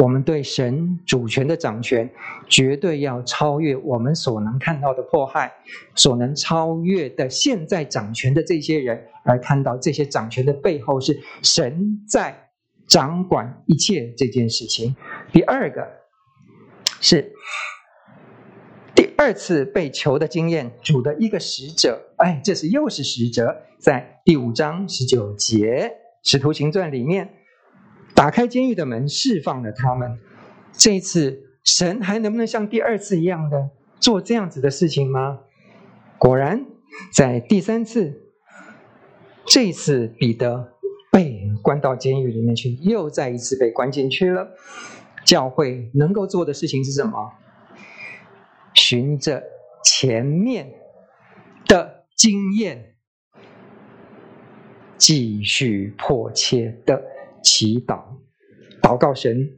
[0.00, 2.08] 我们对神主权的掌权，
[2.48, 5.52] 绝对要超越我们所能看到的迫害，
[5.96, 12.48] 所能超越的现在掌权的这些人，而看到这些掌权的背后是神在
[12.86, 14.94] 掌管一切这件事情。
[15.32, 15.84] 第二个
[17.00, 17.32] 是
[18.94, 25.92] 第二次被囚的经验，主的一个使者，哎，这是又是使者，在第五章十九节
[26.30, 27.28] 《使徒行传》里面。
[28.14, 30.18] 打开监狱的门，释放了他们。
[30.72, 35.40] 这一次，神还能不能像第二次一样的做这样子的事情吗？
[36.18, 36.66] 果然，
[37.12, 38.20] 在第三次，
[39.46, 40.74] 这一次彼得
[41.12, 44.48] 被关到监狱里面去，又再一次被关进去了。
[45.24, 47.32] 教会能够做的事情是什么？
[48.74, 49.42] 循着
[49.84, 50.72] 前面
[51.66, 52.94] 的经验，
[54.96, 57.02] 继续迫切的。
[57.48, 57.98] 祈祷、
[58.82, 59.56] 祷告神，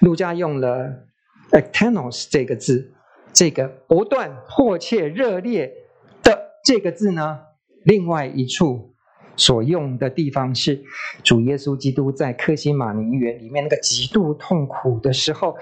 [0.00, 1.08] 路加用了
[1.50, 2.94] “ektenos” 这个字，
[3.32, 5.72] 这个不断、迫切、热烈
[6.22, 7.40] 的这个字呢，
[7.84, 8.94] 另外一处
[9.36, 10.84] 所用的地方是
[11.24, 15.56] 主耶稣基督在克西马尼园里面那个极度痛苦的时候，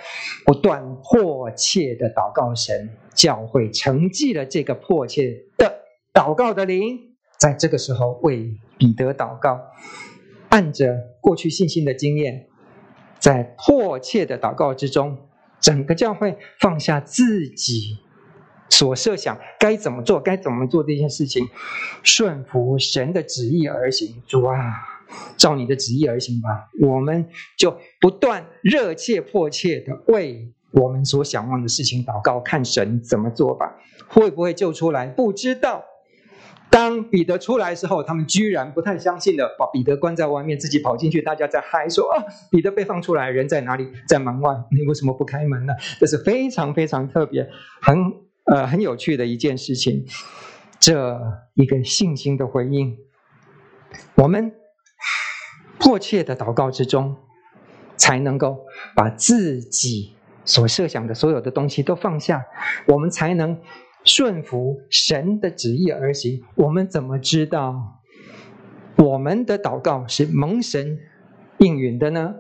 [0.45, 5.81] 不断迫切的祷告神，教会承继了这个迫切的
[6.12, 6.99] 祷告的灵，
[7.38, 9.59] 在这个时候为彼得祷告。
[10.50, 12.46] 按着过去信心的经验，
[13.18, 15.16] 在迫切的祷告之中，
[15.60, 17.98] 整个教会放下自己
[18.68, 21.46] 所设想该怎么做、该怎么做这件事情，
[22.02, 24.22] 顺服神的旨意而行。
[24.26, 24.56] 主啊，
[25.36, 26.68] 照你的旨意而行吧！
[26.80, 33.76] 我们就不断热切、迫切的为我们所想望的事情祷告，看神怎么做吧。
[34.08, 35.06] 会不会救出来？
[35.06, 35.84] 不知道。
[36.70, 43.90] 当彼得出来的时候，他们居然不太相信的，把彼得关在外面，自己跑进去，大家在嗨说：“啊，彼得被放出来，人在哪里？
[44.06, 47.50] 在门外，你为什么不开门呢？”这是非常非常特别、
[47.83, 47.96] 很
[48.44, 50.06] 呃很有趣的一件事情。
[50.78, 51.20] 这
[51.54, 52.96] 一个信心的回应，
[54.14, 54.52] 我们
[55.78, 57.16] 迫切的祷告之中，
[57.96, 58.61] 才能够
[58.94, 62.46] 把自己所设想的所有的东西都放下，
[62.87, 63.59] 我们才能。
[64.04, 68.00] 顺服神的旨意而行，我们怎么知道
[68.96, 70.98] 我们的祷告是蒙神
[71.58, 72.34] 应允的呢？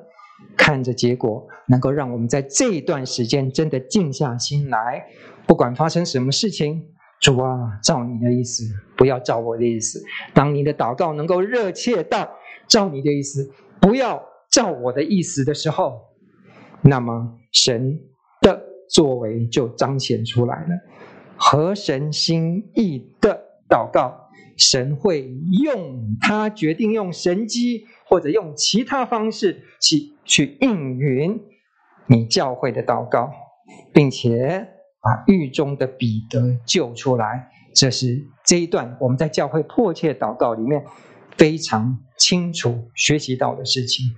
[0.56, 5.04] 看着结果，能够让我们在这一段时间真的静下心来，
[5.46, 6.82] 不管发生什么事情，
[7.20, 8.64] 主啊，照你的意思，
[8.96, 10.02] 不要照我的意思。
[10.32, 12.28] 当你的祷告能够热切到
[12.66, 16.00] 照你的意思，不要照我的意思的时候，
[16.82, 18.00] 那么神
[18.40, 20.68] 的作为就彰显出来了。
[21.42, 25.26] 合神心意的祷告，神会
[25.62, 31.40] 用他决定用神迹或者用其他方式去去应允
[32.06, 33.32] 你教会的祷告，
[33.94, 34.68] 并且
[35.00, 37.50] 把狱中的彼得救出来。
[37.74, 40.84] 这是这一段我们在教会迫切祷告里面
[41.38, 44.14] 非常清楚学习到的事情。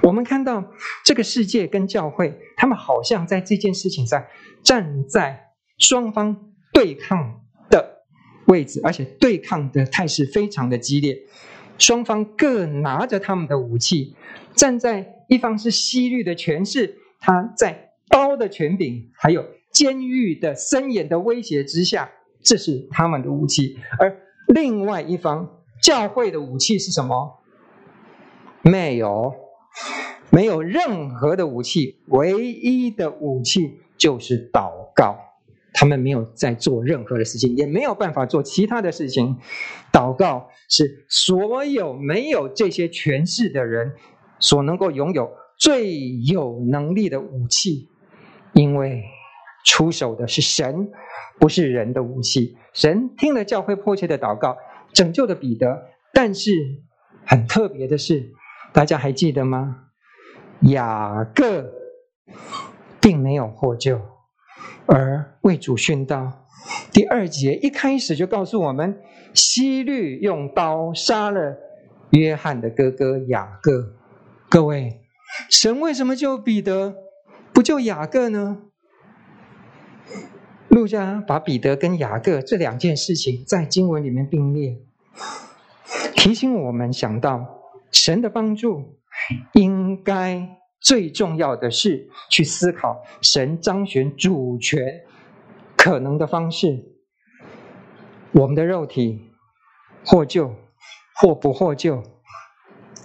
[0.00, 0.64] 我们看到
[1.04, 4.24] 这个世界跟教会，他们好像在这件事情上
[4.62, 6.51] 站在双方。
[6.72, 8.02] 对抗的
[8.46, 11.22] 位置，而且对抗的态势非常的激烈，
[11.78, 14.16] 双方各拿着他们的武器，
[14.54, 22.10] 站在一方是西律的权势，他在刀的权柄，还有监狱的森严的威胁之下，
[22.42, 24.16] 这是他们的武器；而
[24.48, 27.42] 另外一方教会的武器是什么？
[28.62, 29.34] 没有，
[30.30, 35.18] 没有任何的武器，唯一的武器就是祷告。
[35.82, 39.36] 他们没有在做任何的事情，也没有办法做其他的事情。
[39.92, 43.92] 祷告是所有没有这些权势的人
[44.38, 45.28] 所能够拥有
[45.58, 47.88] 最有能力的武器，
[48.52, 49.02] 因为
[49.66, 50.88] 出手的是神，
[51.40, 52.56] 不是人的武器。
[52.72, 54.56] 神听了教会迫切的祷告，
[54.92, 55.82] 拯救了彼得。
[56.12, 56.52] 但是
[57.26, 58.30] 很特别的是，
[58.72, 59.86] 大家还记得吗？
[60.60, 61.72] 雅各
[63.00, 64.00] 并没有获救。
[64.86, 66.46] 而为主殉道，
[66.92, 69.00] 第二节一开始就告诉我们，
[69.32, 71.56] 希律用刀杀了
[72.10, 73.94] 约翰的哥哥雅各。
[74.48, 75.00] 各位，
[75.48, 76.94] 神为什么救彼得，
[77.52, 78.62] 不救雅各呢？
[80.68, 84.78] 路加把彼得跟雅各这两件事情在经文里面并列，
[86.14, 87.60] 提醒我们想到
[87.90, 88.98] 神的帮助
[89.52, 90.58] 应该。
[90.82, 95.02] 最重要的是去思考神彰显主权
[95.76, 96.84] 可能的方式。
[98.32, 99.30] 我们的肉体
[100.04, 100.56] 获救
[101.14, 102.02] 或不获救，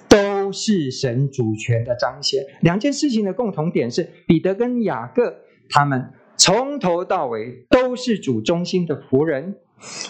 [0.10, 2.44] 都是神主权的彰显。
[2.62, 9.58] 两件事情的共同点是，彼得跟雅各他们从头到尾都是主中心的仆人。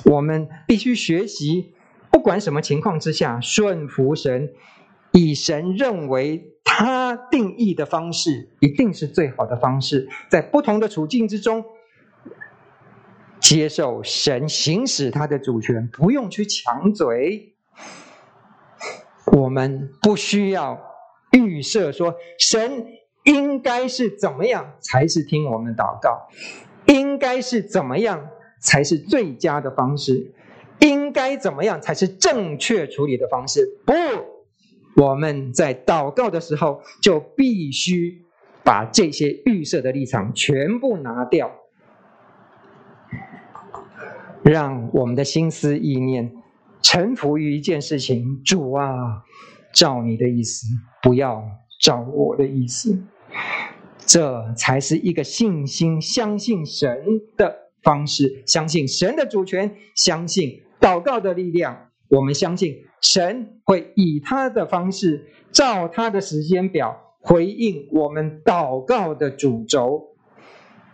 [0.05, 1.73] 我们必须学习，
[2.09, 4.53] 不管什么情况之下，顺服神，
[5.11, 6.53] 以神认为。
[6.79, 11.65] 他定义的方式一定是最好的方式，在不同的处境之中，
[13.39, 17.55] 接受神行使他的主权，不用去抢嘴。
[19.25, 20.79] 我们不需要
[21.31, 22.85] 预设说神
[23.23, 26.27] 应该是怎么样才是听我们祷告，
[26.85, 28.29] 应该是怎么样
[28.61, 30.31] 才是最佳的方式，
[30.81, 33.65] 应该怎么样才是正确处理的方式？
[33.83, 33.93] 不。
[34.99, 38.25] 我们在祷告的时候，就必须
[38.63, 41.51] 把这些预设的立场全部拿掉，
[44.43, 46.33] 让我们的心思意念
[46.81, 49.23] 臣服于一件事情：主啊，
[49.71, 50.65] 照你的意思，
[51.03, 51.43] 不要
[51.79, 52.99] 照我的意思。
[53.99, 61.89] 这才是一个信心、相信神的方式，相信神的主权，相信祷告的力量。
[62.09, 70.15] 我们相信神会以他的方式，照他的时间表回应我们祷告的主轴。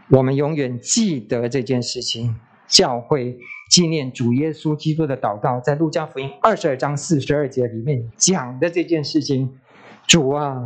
[0.09, 2.35] 我们永远记得这件事情。
[2.67, 3.37] 教会
[3.69, 9.57] 纪念主耶稣基督的祷告，在路加福音二十二章四十二节里面讲的这件事情：
[10.07, 10.61] 主啊，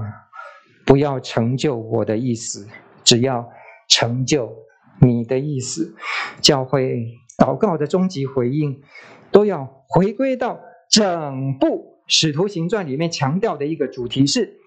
[0.85, 2.67] 不要成就我的意思，
[3.03, 3.49] 只要
[3.87, 4.55] 成就
[5.01, 5.95] 你的意思。
[6.39, 7.05] 教会
[7.37, 8.81] 祷告的终极回应。
[9.29, 10.57] 都要回归到
[10.89, 14.59] 整部《使徒行传》里面强调的一个主题是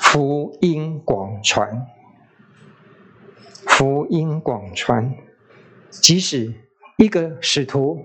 [0.00, 1.86] 福音广传。
[3.66, 5.16] 福音广传，
[5.90, 6.54] 即使
[6.96, 7.98] 一个使徒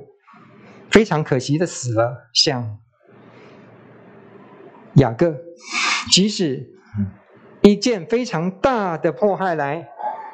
[0.89, 2.79] 非常可惜的死了，像
[4.95, 5.33] 雅各；
[6.11, 6.71] 即使
[7.61, 9.89] 一件非常大的迫害来，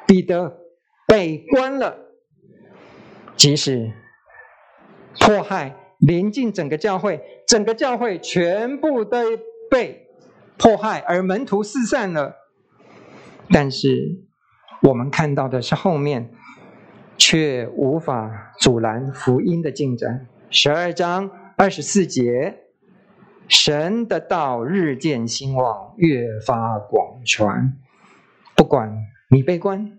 [0.06, 0.58] 彼得
[1.06, 1.92] 被关了；
[3.36, 3.92] 即使
[5.20, 9.18] 迫害临近整个教会，整个教会全部都
[9.70, 10.08] 被
[10.58, 12.34] 迫害，而门徒四散了。
[13.50, 14.18] 但是
[14.82, 16.30] 我们看到的是后面，
[17.16, 20.26] 却无法阻拦福音的进展。
[20.50, 22.64] 十二章二十四节，
[23.48, 27.72] 神的道日渐兴旺，越发广传。
[28.54, 28.96] 不管
[29.30, 29.98] 你被关，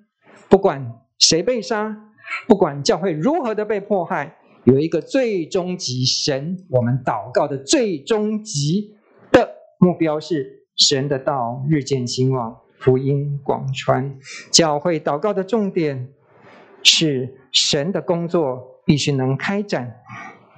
[0.50, 2.12] 不管谁被杀，
[2.48, 4.38] 不管教会如何的被迫害。
[4.68, 8.98] 有一个最终极神，我们祷告的最终极
[9.32, 9.50] 的
[9.80, 14.20] 目标是神的道日渐兴旺，福音广传。
[14.52, 16.10] 教会祷告的重点
[16.84, 20.02] 是神的工作必须能开展。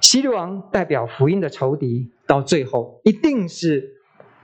[0.00, 3.92] 希律王代表福音的仇敌，到最后一定是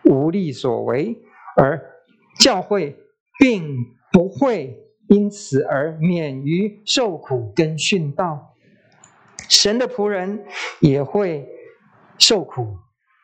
[0.05, 1.19] 无力所为，
[1.57, 1.83] 而
[2.39, 2.97] 教会
[3.41, 8.53] 并不会因此而免于受苦跟殉道。
[9.49, 10.45] 神的仆人
[10.81, 11.47] 也会
[12.19, 12.77] 受苦，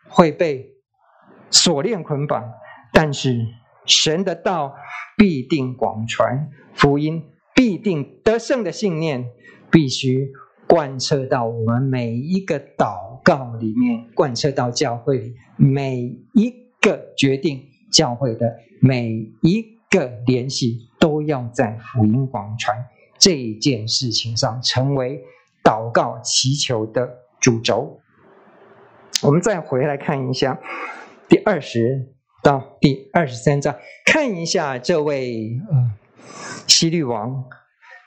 [0.09, 0.70] 会被
[1.51, 2.53] 锁链捆绑，
[2.93, 3.47] 但是
[3.87, 4.75] 神的道
[5.16, 7.23] 必定广传，福音
[7.55, 9.31] 必定得胜的信念
[9.70, 10.31] 必须
[10.66, 16.51] 贯彻到我们每一个祷告里面，贯彻到教会里每一
[16.81, 17.62] 个决定，
[17.93, 22.77] 教会的每一个联系，都要在福音广传。
[23.18, 25.23] 这件事情上成为
[25.63, 28.01] 祷告祈求的主轴，
[29.23, 30.59] 我们再回来看一下
[31.29, 35.93] 第二十到第二十三章，看一下这位呃
[36.67, 37.45] 希律王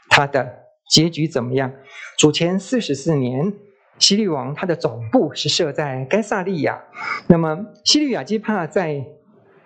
[0.09, 1.73] 他的结局怎么样？
[2.17, 3.53] 主前四十四年，
[3.97, 6.83] 希律王他的总部是设在该萨利亚，
[7.27, 9.05] 那么希律亚基帕在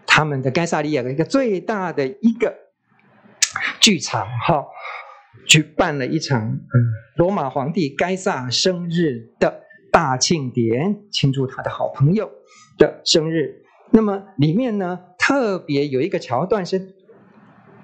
[0.06, 2.56] 他们的该萨利亚的一个最大的一个
[3.80, 4.66] 剧场哈，
[5.50, 6.76] 举办了一场嗯
[7.18, 12.30] 罗马皇帝该萨生日的大庆典，庆祝他的好朋友
[12.78, 13.64] 的生日。
[13.92, 16.94] 那么里面呢，特别有一个桥段是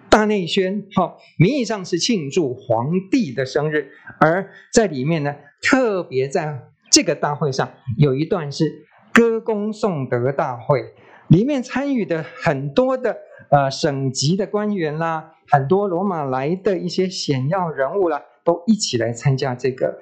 [0.07, 3.89] 大内宣，哈，名义上是庆祝皇帝的生日，
[4.20, 6.61] 而在里面呢，特别在
[6.91, 10.93] 这个大会上有一段是歌功颂德大会，
[11.30, 13.18] 里面参与的很多的
[13.56, 19.97] 呃省级的官员啦，很多罗马来的一些显要人物啦，都一起来参加这个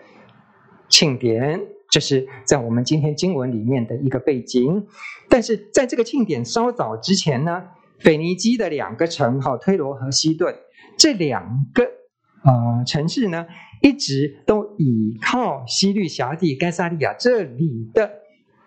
[0.90, 1.62] 庆典。
[1.88, 4.88] 这是在我们今天经文里面的一个背景，
[5.30, 7.66] 但是在这个庆典稍早之前呢，
[8.00, 10.56] 腓尼基的两个城，哈，推罗和西顿
[10.98, 13.46] 这两个呃城市呢，
[13.84, 18.10] 一直都倚靠西律辖地该萨利亚这里的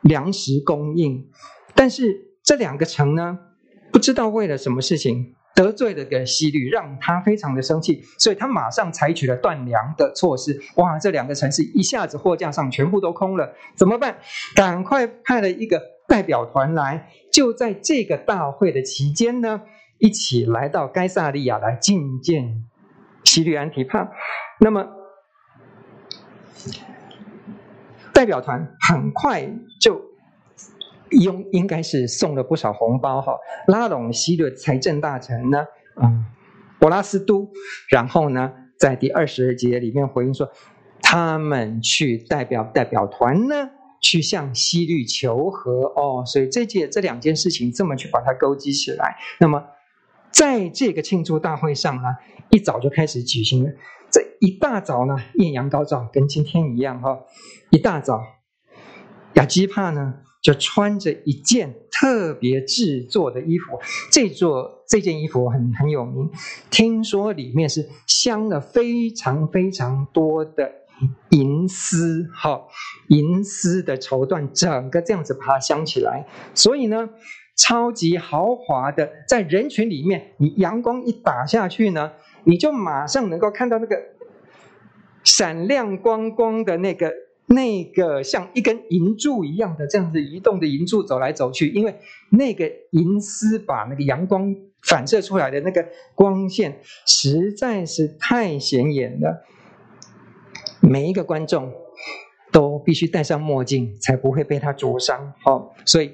[0.03, 1.29] 粮食供应，
[1.75, 3.41] 但是这两个城呢，
[3.93, 5.35] 不知道为了什么事情。
[5.57, 10.61] 得罪了个希律，让他非常的生气，所以他马上采取了断粮的措施。
[10.75, 14.19] 哇，这两个城市一下子货架上全部都空了，怎么办？
[14.55, 19.63] 赶快派了一个代表团来，就在这个大会的期间呢，
[19.97, 22.67] 一起来到该萨利亚来觐见
[23.25, 24.13] 希律安提帕。
[24.61, 24.87] 那么
[28.13, 30.06] 代表团很快就。
[31.11, 33.37] 应应该是送了不少红包哈，
[33.69, 35.65] 拉拢希律财政大臣呢，
[36.03, 36.25] 嗯，
[36.79, 37.49] 博拉斯都，
[37.89, 40.51] 然后呢，在第二十二节里面回应说，
[41.01, 49.17] 他们去代表代表团呢，去向西律求和哦，所以这件这两件事情这么去把它勾稽起来。
[49.39, 49.63] 那么，
[50.31, 52.03] 在这个庆祝大会上呢，
[52.51, 53.71] 一早就开始举行了，
[54.11, 57.21] 这一大早呢，艳阳高照，跟今天一样哈，
[57.71, 58.21] 一大早，
[59.35, 60.23] 亚基帕呢。
[60.47, 63.81] 就穿着一件特别制作的衣服，
[64.13, 66.31] 这座这件衣服很很有名，
[66.71, 70.71] 听说里面是镶了非常非常多的
[71.31, 72.63] 银丝，哈，
[73.09, 76.25] 银丝的绸缎，整个这样子把它镶起来，
[76.55, 77.09] 所以呢，
[77.57, 82.13] 超级豪华的，在人群里面，你阳光一打下去呢，
[82.45, 83.97] 你就马上能够看到那个
[85.25, 87.26] 闪亮光光的那个。
[87.47, 91.95] 那个像一根银柱一样的这样子移动的银柱走来走去，因为
[92.31, 99.45] 那个银丝把那个阳光反射出来的那个光线实在是太显眼了，
[100.81, 101.73] 每一个观众
[102.51, 105.33] 都必须戴上墨镜才不会被它灼伤。
[105.45, 106.13] 哦，所以。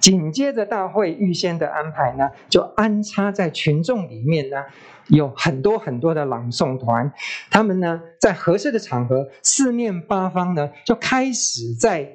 [0.00, 4.64] 紧接着大会预先的安排呢，就安插在群众里面呢，
[5.08, 7.12] 有很多很多的朗诵团，
[7.50, 12.08] 他们呢在合适的场合，四面八方呢就开始在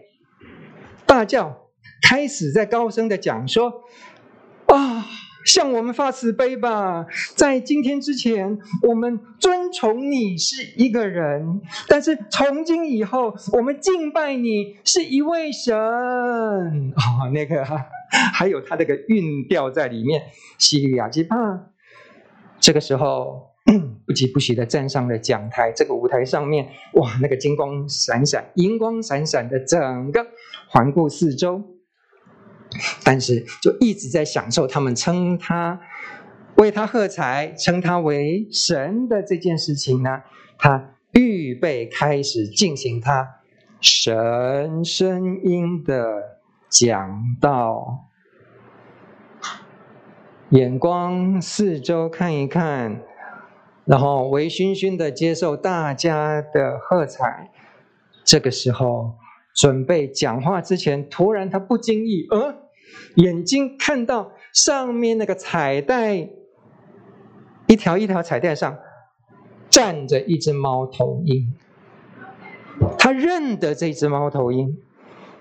[1.05, 1.55] 大叫，
[2.01, 3.71] 开始在高声的讲说，
[4.67, 5.05] 啊。
[5.45, 7.05] 向我们发慈悲吧！
[7.35, 15.73] 在今天之前，我们尊崇你是一个人，但是从今以后，我们敬拜你是一位神。
[15.75, 17.65] 哦，那个
[18.33, 20.21] 还有他那个韵调在里面。
[20.59, 21.35] 希律亚基帕
[22.59, 23.49] 这个时候
[24.07, 30.25] 不疾不徐的站上了讲台，这个舞台上面，哇，那个金光闪闪、银光闪闪的，整个
[30.69, 31.61] 环顾四周。
[33.03, 35.79] 但是就一直在享受他们称他
[36.57, 40.21] 为他喝彩，称他为神的这件事情呢，
[40.57, 43.27] 他预备开始进行他
[43.81, 48.09] 神声音的讲道，
[50.49, 53.01] 眼光四周看一看，
[53.85, 57.51] 然后微醺醺的接受大家的喝彩。
[58.23, 59.15] 这个时候
[59.53, 62.62] 准备讲话之前，突然他不经意，呃。
[63.15, 66.29] 眼睛看到上面那个彩带，
[67.67, 68.77] 一条一条彩带上
[69.69, 71.53] 站着一只猫头鹰，
[72.97, 74.77] 他认得这只猫头鹰，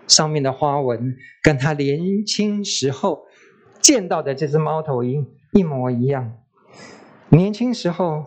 [0.07, 3.27] 上面的花纹跟他年轻时候
[3.81, 6.39] 见到的这只猫头鹰一模一样。
[7.29, 8.25] 年轻时候，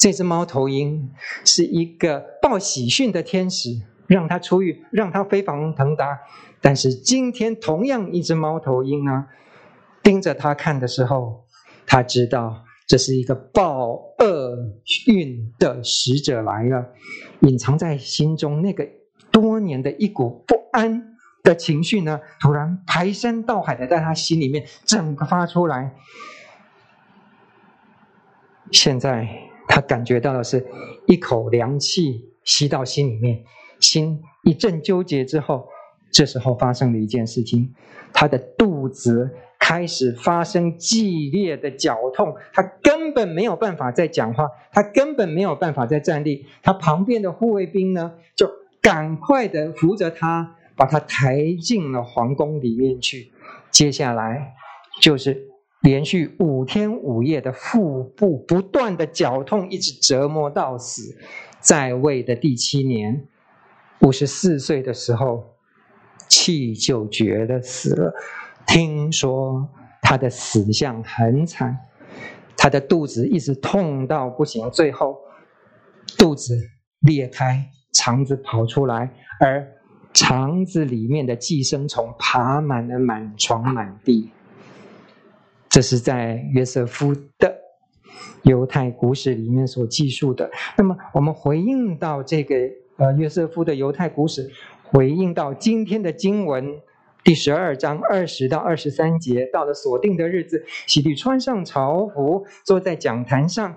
[0.00, 1.12] 这只猫头鹰
[1.44, 3.70] 是一个报喜讯的天使，
[4.08, 6.18] 让他出狱，让他飞黄腾达。
[6.60, 9.26] 但是今天同样一只猫头鹰呢，
[10.02, 11.44] 盯着他看的时候，
[11.86, 14.56] 他知道这是一个报厄
[15.06, 16.88] 运的使者来了，
[17.40, 18.88] 隐藏在心中那个
[19.30, 25.94] 多年的一股不安的情绪呢，突然排山倒海的在他心里面整个发出来。
[28.70, 29.28] 现在
[29.66, 30.66] 他感觉到的是
[31.06, 33.44] 一口凉气吸到心里面，
[33.80, 35.68] 心一阵纠结之后，
[36.10, 37.74] 这时候发生了一件事情，
[38.12, 48.48] 他的肚子开始发生剧烈的绞痛，他根本没有办法再讲话，他根本没有办法再站立，他旁边的护卫兵呢，就
[48.80, 53.30] 赶快的扶着他，把他抬进了皇宫里面去。
[53.70, 54.54] 接下来
[55.00, 55.48] 就是
[55.82, 61.16] 连续五天五夜的腹部不断的绞痛，一直折磨到死。
[61.60, 63.26] 在位的第七年，
[64.00, 65.57] 五十四岁的时候，
[66.28, 68.12] 气就绝了，死了。
[68.66, 69.68] 听说
[70.02, 71.76] 他的死相很惨，
[72.56, 75.18] 他的肚子一直痛到不行，最后
[76.18, 76.54] 肚子
[77.00, 79.10] 裂开，肠子跑出来，
[79.40, 79.66] 而
[80.12, 84.30] 肠子里面的寄生虫爬满了满床满地。
[85.68, 87.54] 这是在约瑟夫的
[88.42, 90.50] 犹太古史里面所记述的。
[90.76, 92.56] 那么，我们回应到这个
[92.96, 94.50] 呃约瑟夫的犹太古史，
[94.90, 96.80] 回应到今天的经文。
[97.24, 103.76] 第十二章二十到二十三节，到了锁定的日子，喜地穿上朝服，坐在讲坛上，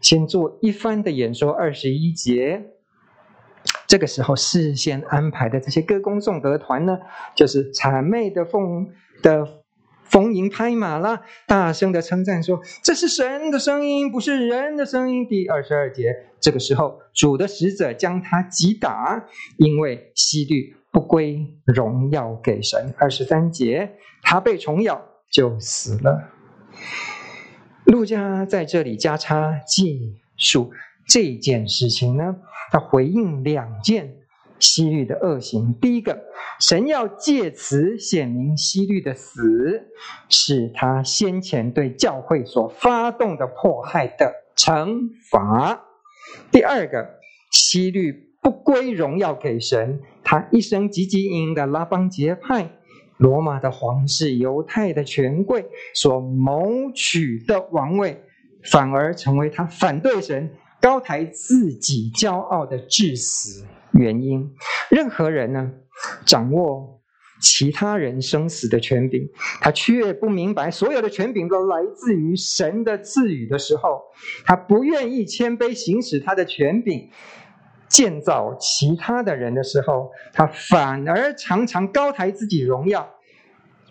[0.00, 1.52] 先做一番的演说。
[1.52, 2.64] 二十一节，
[3.86, 6.98] 这个时候事先安排的这些歌功颂德团呢，
[7.36, 8.88] 就是谄媚的奉
[9.22, 9.57] 的
[10.10, 20.74] 逢迎拍马啦，大声的称赞说：“这是神的声音，不是人的声音。”第二十二节，这个时候主的使者将他击打，因为希律。
[20.90, 22.94] 不归荣耀给神。
[22.96, 23.92] 二十三节，
[24.22, 26.30] 他被虫咬就死了。
[27.84, 30.72] 路加在这里加插记述
[31.06, 32.36] 这件事情呢，
[32.72, 34.16] 他回应两件
[34.60, 35.74] 希律的恶行。
[35.80, 36.18] 第一个，
[36.60, 39.88] 神要借此显明希律的死
[40.28, 45.84] 是他先前对教会所发动的迫害的惩罚。
[46.50, 47.08] 第二个，
[47.50, 48.26] 希律。
[48.40, 52.70] 不归荣耀给神，他一生汲汲营营的拉帮结派，
[53.16, 58.22] 罗马的皇室、犹太的权贵所谋取的王位，
[58.70, 60.50] 反而成为他反对神、
[60.80, 64.54] 高抬自己骄傲的致死原因。
[64.90, 65.72] 任何人呢，
[66.24, 67.00] 掌握
[67.40, 69.28] 其他人生死的权柄，
[69.60, 74.02] 他却不明白所有的权柄都来自于神的赐予的时候，
[74.44, 77.10] 他不愿意谦卑行使他的权柄。
[77.88, 83.08] 建造其他的人的时候，他反而常常高抬自己荣耀。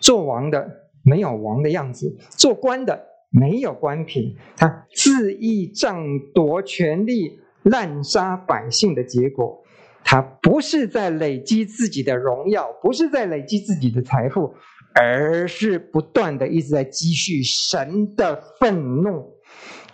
[0.00, 0.70] 做王的
[1.02, 4.36] 没有王的样子，做官的没有官品。
[4.56, 6.04] 他恣意仗
[6.34, 9.62] 夺权力，滥杀百姓的结果，
[10.04, 14.54] 他不是在累积自己的荣耀，不是在累积自己的财富，
[14.94, 19.34] 而是不断的一直在积蓄神的愤怒。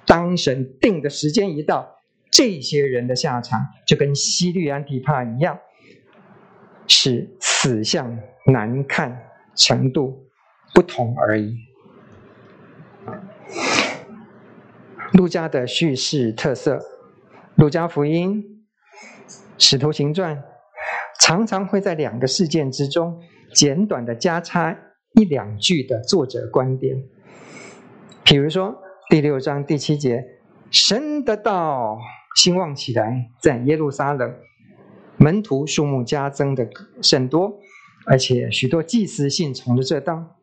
[0.07, 1.91] 当神定的时间一到。
[2.37, 5.57] 这些人的下场就跟希律安提帕一样，
[6.89, 8.19] 是死相
[8.53, 9.17] 难看
[9.55, 10.27] 程度
[10.75, 11.55] 不同而已。
[15.15, 16.85] 路加的叙事特色，
[17.55, 18.45] 路加福音、
[19.57, 20.43] 使徒行传
[21.21, 23.21] 常常会在两个事件之中
[23.55, 24.77] 简短的加插
[25.15, 26.97] 一两句的作者观点，
[28.25, 28.77] 比如说
[29.09, 30.25] 第六章第七节，
[30.71, 31.99] 神的道。
[32.37, 34.35] 兴旺起来，在耶路撒冷，
[35.19, 36.69] 门徒数目加增的
[37.01, 37.61] 甚多，
[38.07, 40.35] 而且许多祭司信从了这道。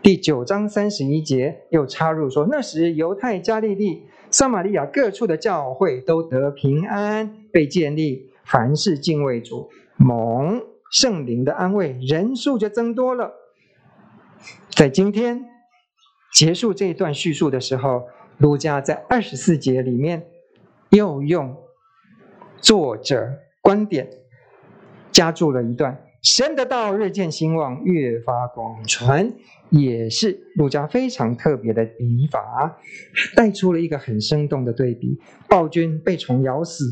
[0.00, 10.60] 第九章三十一节又插入说，那时犹太、加利利、撒玛利亚各处的教会都得平安，被建立，凡事敬畏主，蒙
[10.90, 13.32] 圣灵的安慰，人数就增多了。
[14.70, 15.44] 在今天
[16.32, 18.08] 结束这一段叙述的时候，
[18.38, 20.26] 路加在二十四节里面。
[20.94, 21.56] 又用
[22.60, 24.10] 作者观点
[25.10, 29.32] 加注了一段：“神的道日渐兴旺，越发广传。”
[29.72, 32.78] 也是陆家非常特别的笔法，
[33.34, 35.18] 带出了一个很生动的对比：
[35.48, 36.84] 暴君被虫咬死，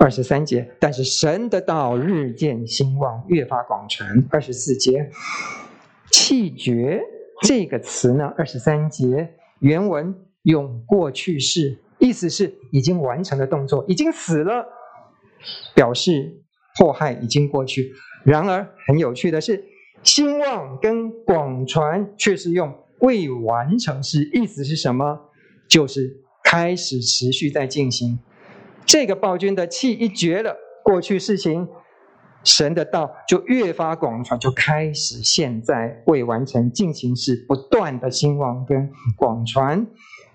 [0.00, 5.08] 二十三节；但是神的道日渐兴旺，越发广传，二十四节。
[6.10, 7.00] 气绝
[7.42, 10.12] 这个词呢，二十三节原文
[10.42, 11.78] 用过去式。
[12.00, 14.66] 意思是已经完成的动作，已经死了，
[15.76, 16.42] 表示
[16.76, 17.92] 迫害已经过去。
[18.28, 19.64] 然而很有趣的是，
[20.02, 25.18] 兴旺跟广传却是用未完成式，意思是什么？
[25.66, 28.18] 就是开始持续在进行。
[28.84, 30.54] 这个暴君的气一绝了，
[30.84, 31.66] 过去事情
[32.44, 39.86] 神的道就越发广传，就开始现在未完成进行时，不断的兴旺跟广传。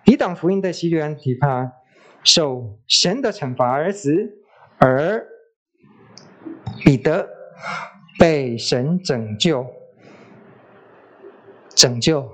[0.03, 1.71] 抵挡福音的希律安提帕
[2.23, 4.33] 受神的惩罚而死，
[4.79, 5.25] 而
[6.83, 7.29] 彼得
[8.19, 9.65] 被神拯救、
[11.75, 12.29] 拯救、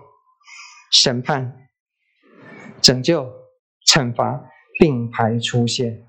[0.91, 1.67] 审判、
[2.82, 3.32] 拯救、
[3.88, 4.43] 惩罚
[4.80, 6.03] 并排出现。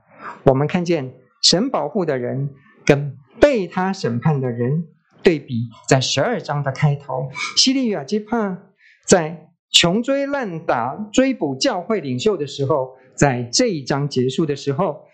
[0.45, 2.55] 我们看见神保护的人
[2.85, 4.85] 跟被他审判的人
[5.23, 8.59] 对比，在十二章的开头，希律亚基帕
[9.07, 9.47] 在。
[9.73, 15.05] 穷追滥打追捕教会领袖的时候，在这一章结束的时候，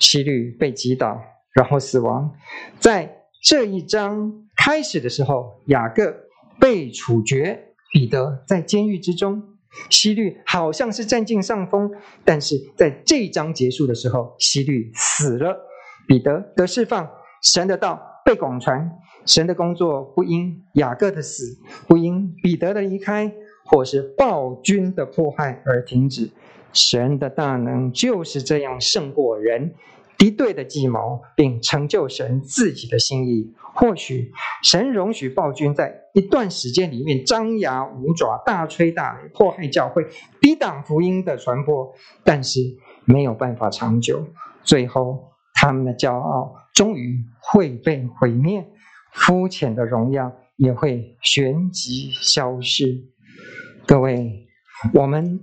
[0.00, 1.22] 希律被击倒，
[1.54, 2.34] 然后死亡。
[2.80, 6.14] 在这一章开始的时候，雅各
[6.60, 9.42] 被处决，彼得在监狱之中，
[9.90, 11.90] 希律好像是占尽上风。
[12.24, 15.58] 但是在这一章结束的时候，希律死了，
[16.06, 17.10] 彼得得释放，
[17.42, 18.88] 神的道被广传，
[19.26, 23.32] 神的工作不因雅各的死，不因彼得的离开。
[23.64, 26.28] 或是暴君的迫害而停止，
[26.72, 29.72] 神的大能就是这样胜过人
[30.22, 33.52] 敌对的计谋，并成就神自己的心意。
[33.74, 34.30] 或许
[34.62, 40.06] 神容许暴君在一段时间里面张牙舞爪、大吹大擂，迫害教会，
[40.40, 41.92] 抵挡福音的传播，
[42.22, 42.60] 但是
[43.04, 44.24] 没有办法长久。
[44.62, 48.64] 最后，他们的骄傲终于会被毁灭，
[49.10, 53.08] 肤浅的荣耀也会旋即消失。
[53.88, 54.46] 各位，
[54.94, 55.40] 我们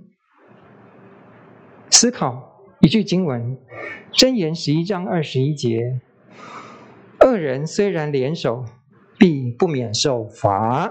[1.90, 2.49] 思考
[2.82, 3.58] 一句经文，
[4.18, 6.00] 《箴言》十一章二十一节：
[7.20, 8.64] 恶人虽然联手，
[9.18, 10.90] 必不免受罚；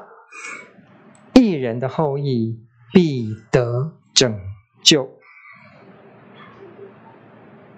[1.34, 2.60] 一人的后裔
[2.94, 4.40] 必得拯
[4.84, 5.10] 救。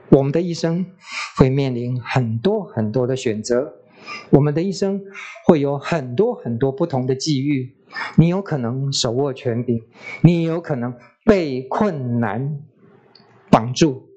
[0.09, 0.85] 我们的一生
[1.37, 3.75] 会面临很多很多的选择，
[4.31, 5.01] 我们的一生
[5.47, 7.77] 会有很多很多不同的际遇。
[8.17, 9.81] 你有可能手握权柄，
[10.21, 10.93] 你有可能
[11.23, 12.59] 被困难
[13.51, 14.09] 绑住，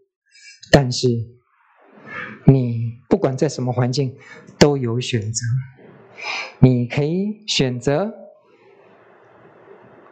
[0.71, 1.09] 但是
[2.47, 4.17] 你不管在什么环境
[4.59, 5.41] 都有选择。
[6.61, 8.15] 你可以选择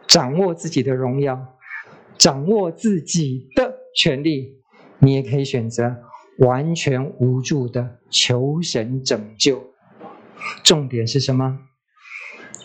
[0.07, 1.55] 掌握自己的荣耀，
[2.17, 4.59] 掌握自己的权利；
[4.99, 5.95] 你也可以选择
[6.39, 9.73] 完全无助的求神拯救。
[10.63, 11.59] 重点是什么？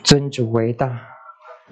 [0.04, 1.00] 尊主为大，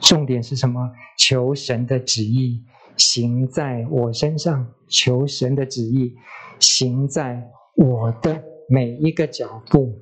[0.01, 0.93] 重点是什么？
[1.18, 2.64] 求神的旨意
[2.97, 6.14] 行在我身上，求神的旨意
[6.59, 7.42] 行在
[7.74, 9.99] 我的每一个脚步。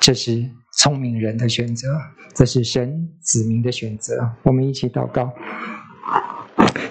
[0.00, 0.44] 这是
[0.78, 1.88] 聪明人的选择，
[2.34, 4.30] 这是神子民的选择。
[4.42, 5.32] 我们一起祷告，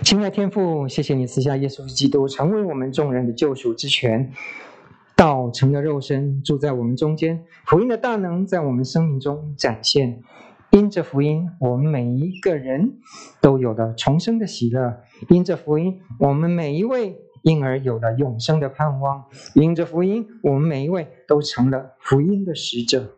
[0.03, 4.31] 亲爱天父，谢谢你赐下耶稣基督，成为我们众人的救赎之泉。
[5.13, 7.43] 道成了肉身，住在我们中间。
[7.67, 10.23] 福音的大能在我们生命中展现。
[10.71, 12.93] 因着福音，我们每一个人
[13.41, 23.17] 都有了重生的喜乐；因着福音，我们每一位因而有了永生的盼望；因着福音，我们每一位都成了福音的使者。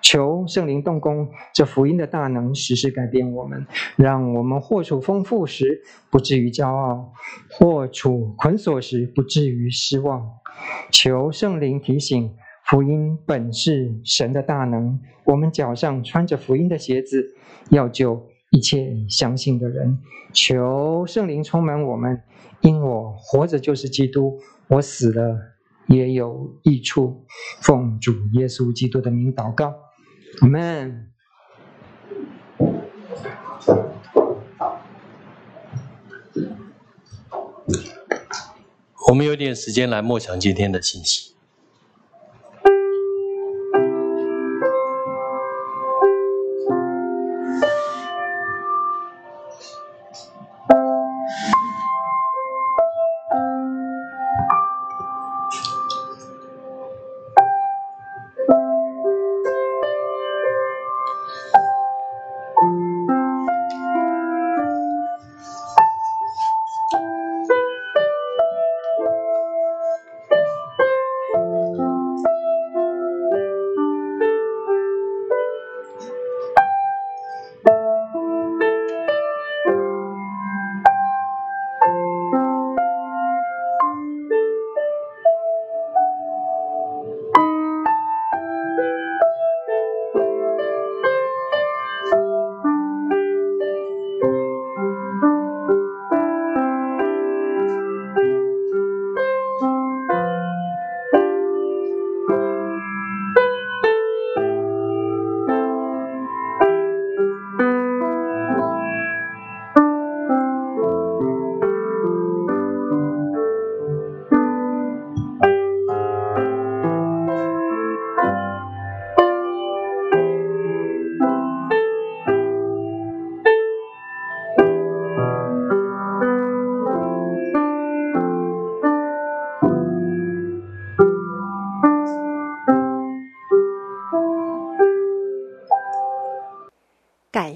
[0.00, 7.12] 求圣灵动工，这福音的大能实时改变我们，让我们获处丰富时不至于骄傲，
[7.50, 10.26] 获处捆锁时不至于失望。
[10.90, 12.34] 求圣灵提醒，
[12.66, 14.98] 福音本是神的大能。
[15.24, 17.34] 我们脚上穿着福音的鞋子，
[17.70, 19.98] 要救一切相信的人。
[20.32, 22.22] 求圣灵充满我们，
[22.62, 25.38] 因我活着就是基督，我死了
[25.88, 27.26] 也有益处。
[27.60, 29.74] 奉主耶稣基督的名祷告，
[30.40, 31.10] 阿门。
[39.08, 41.33] 我们有点时间来默想今天的信息。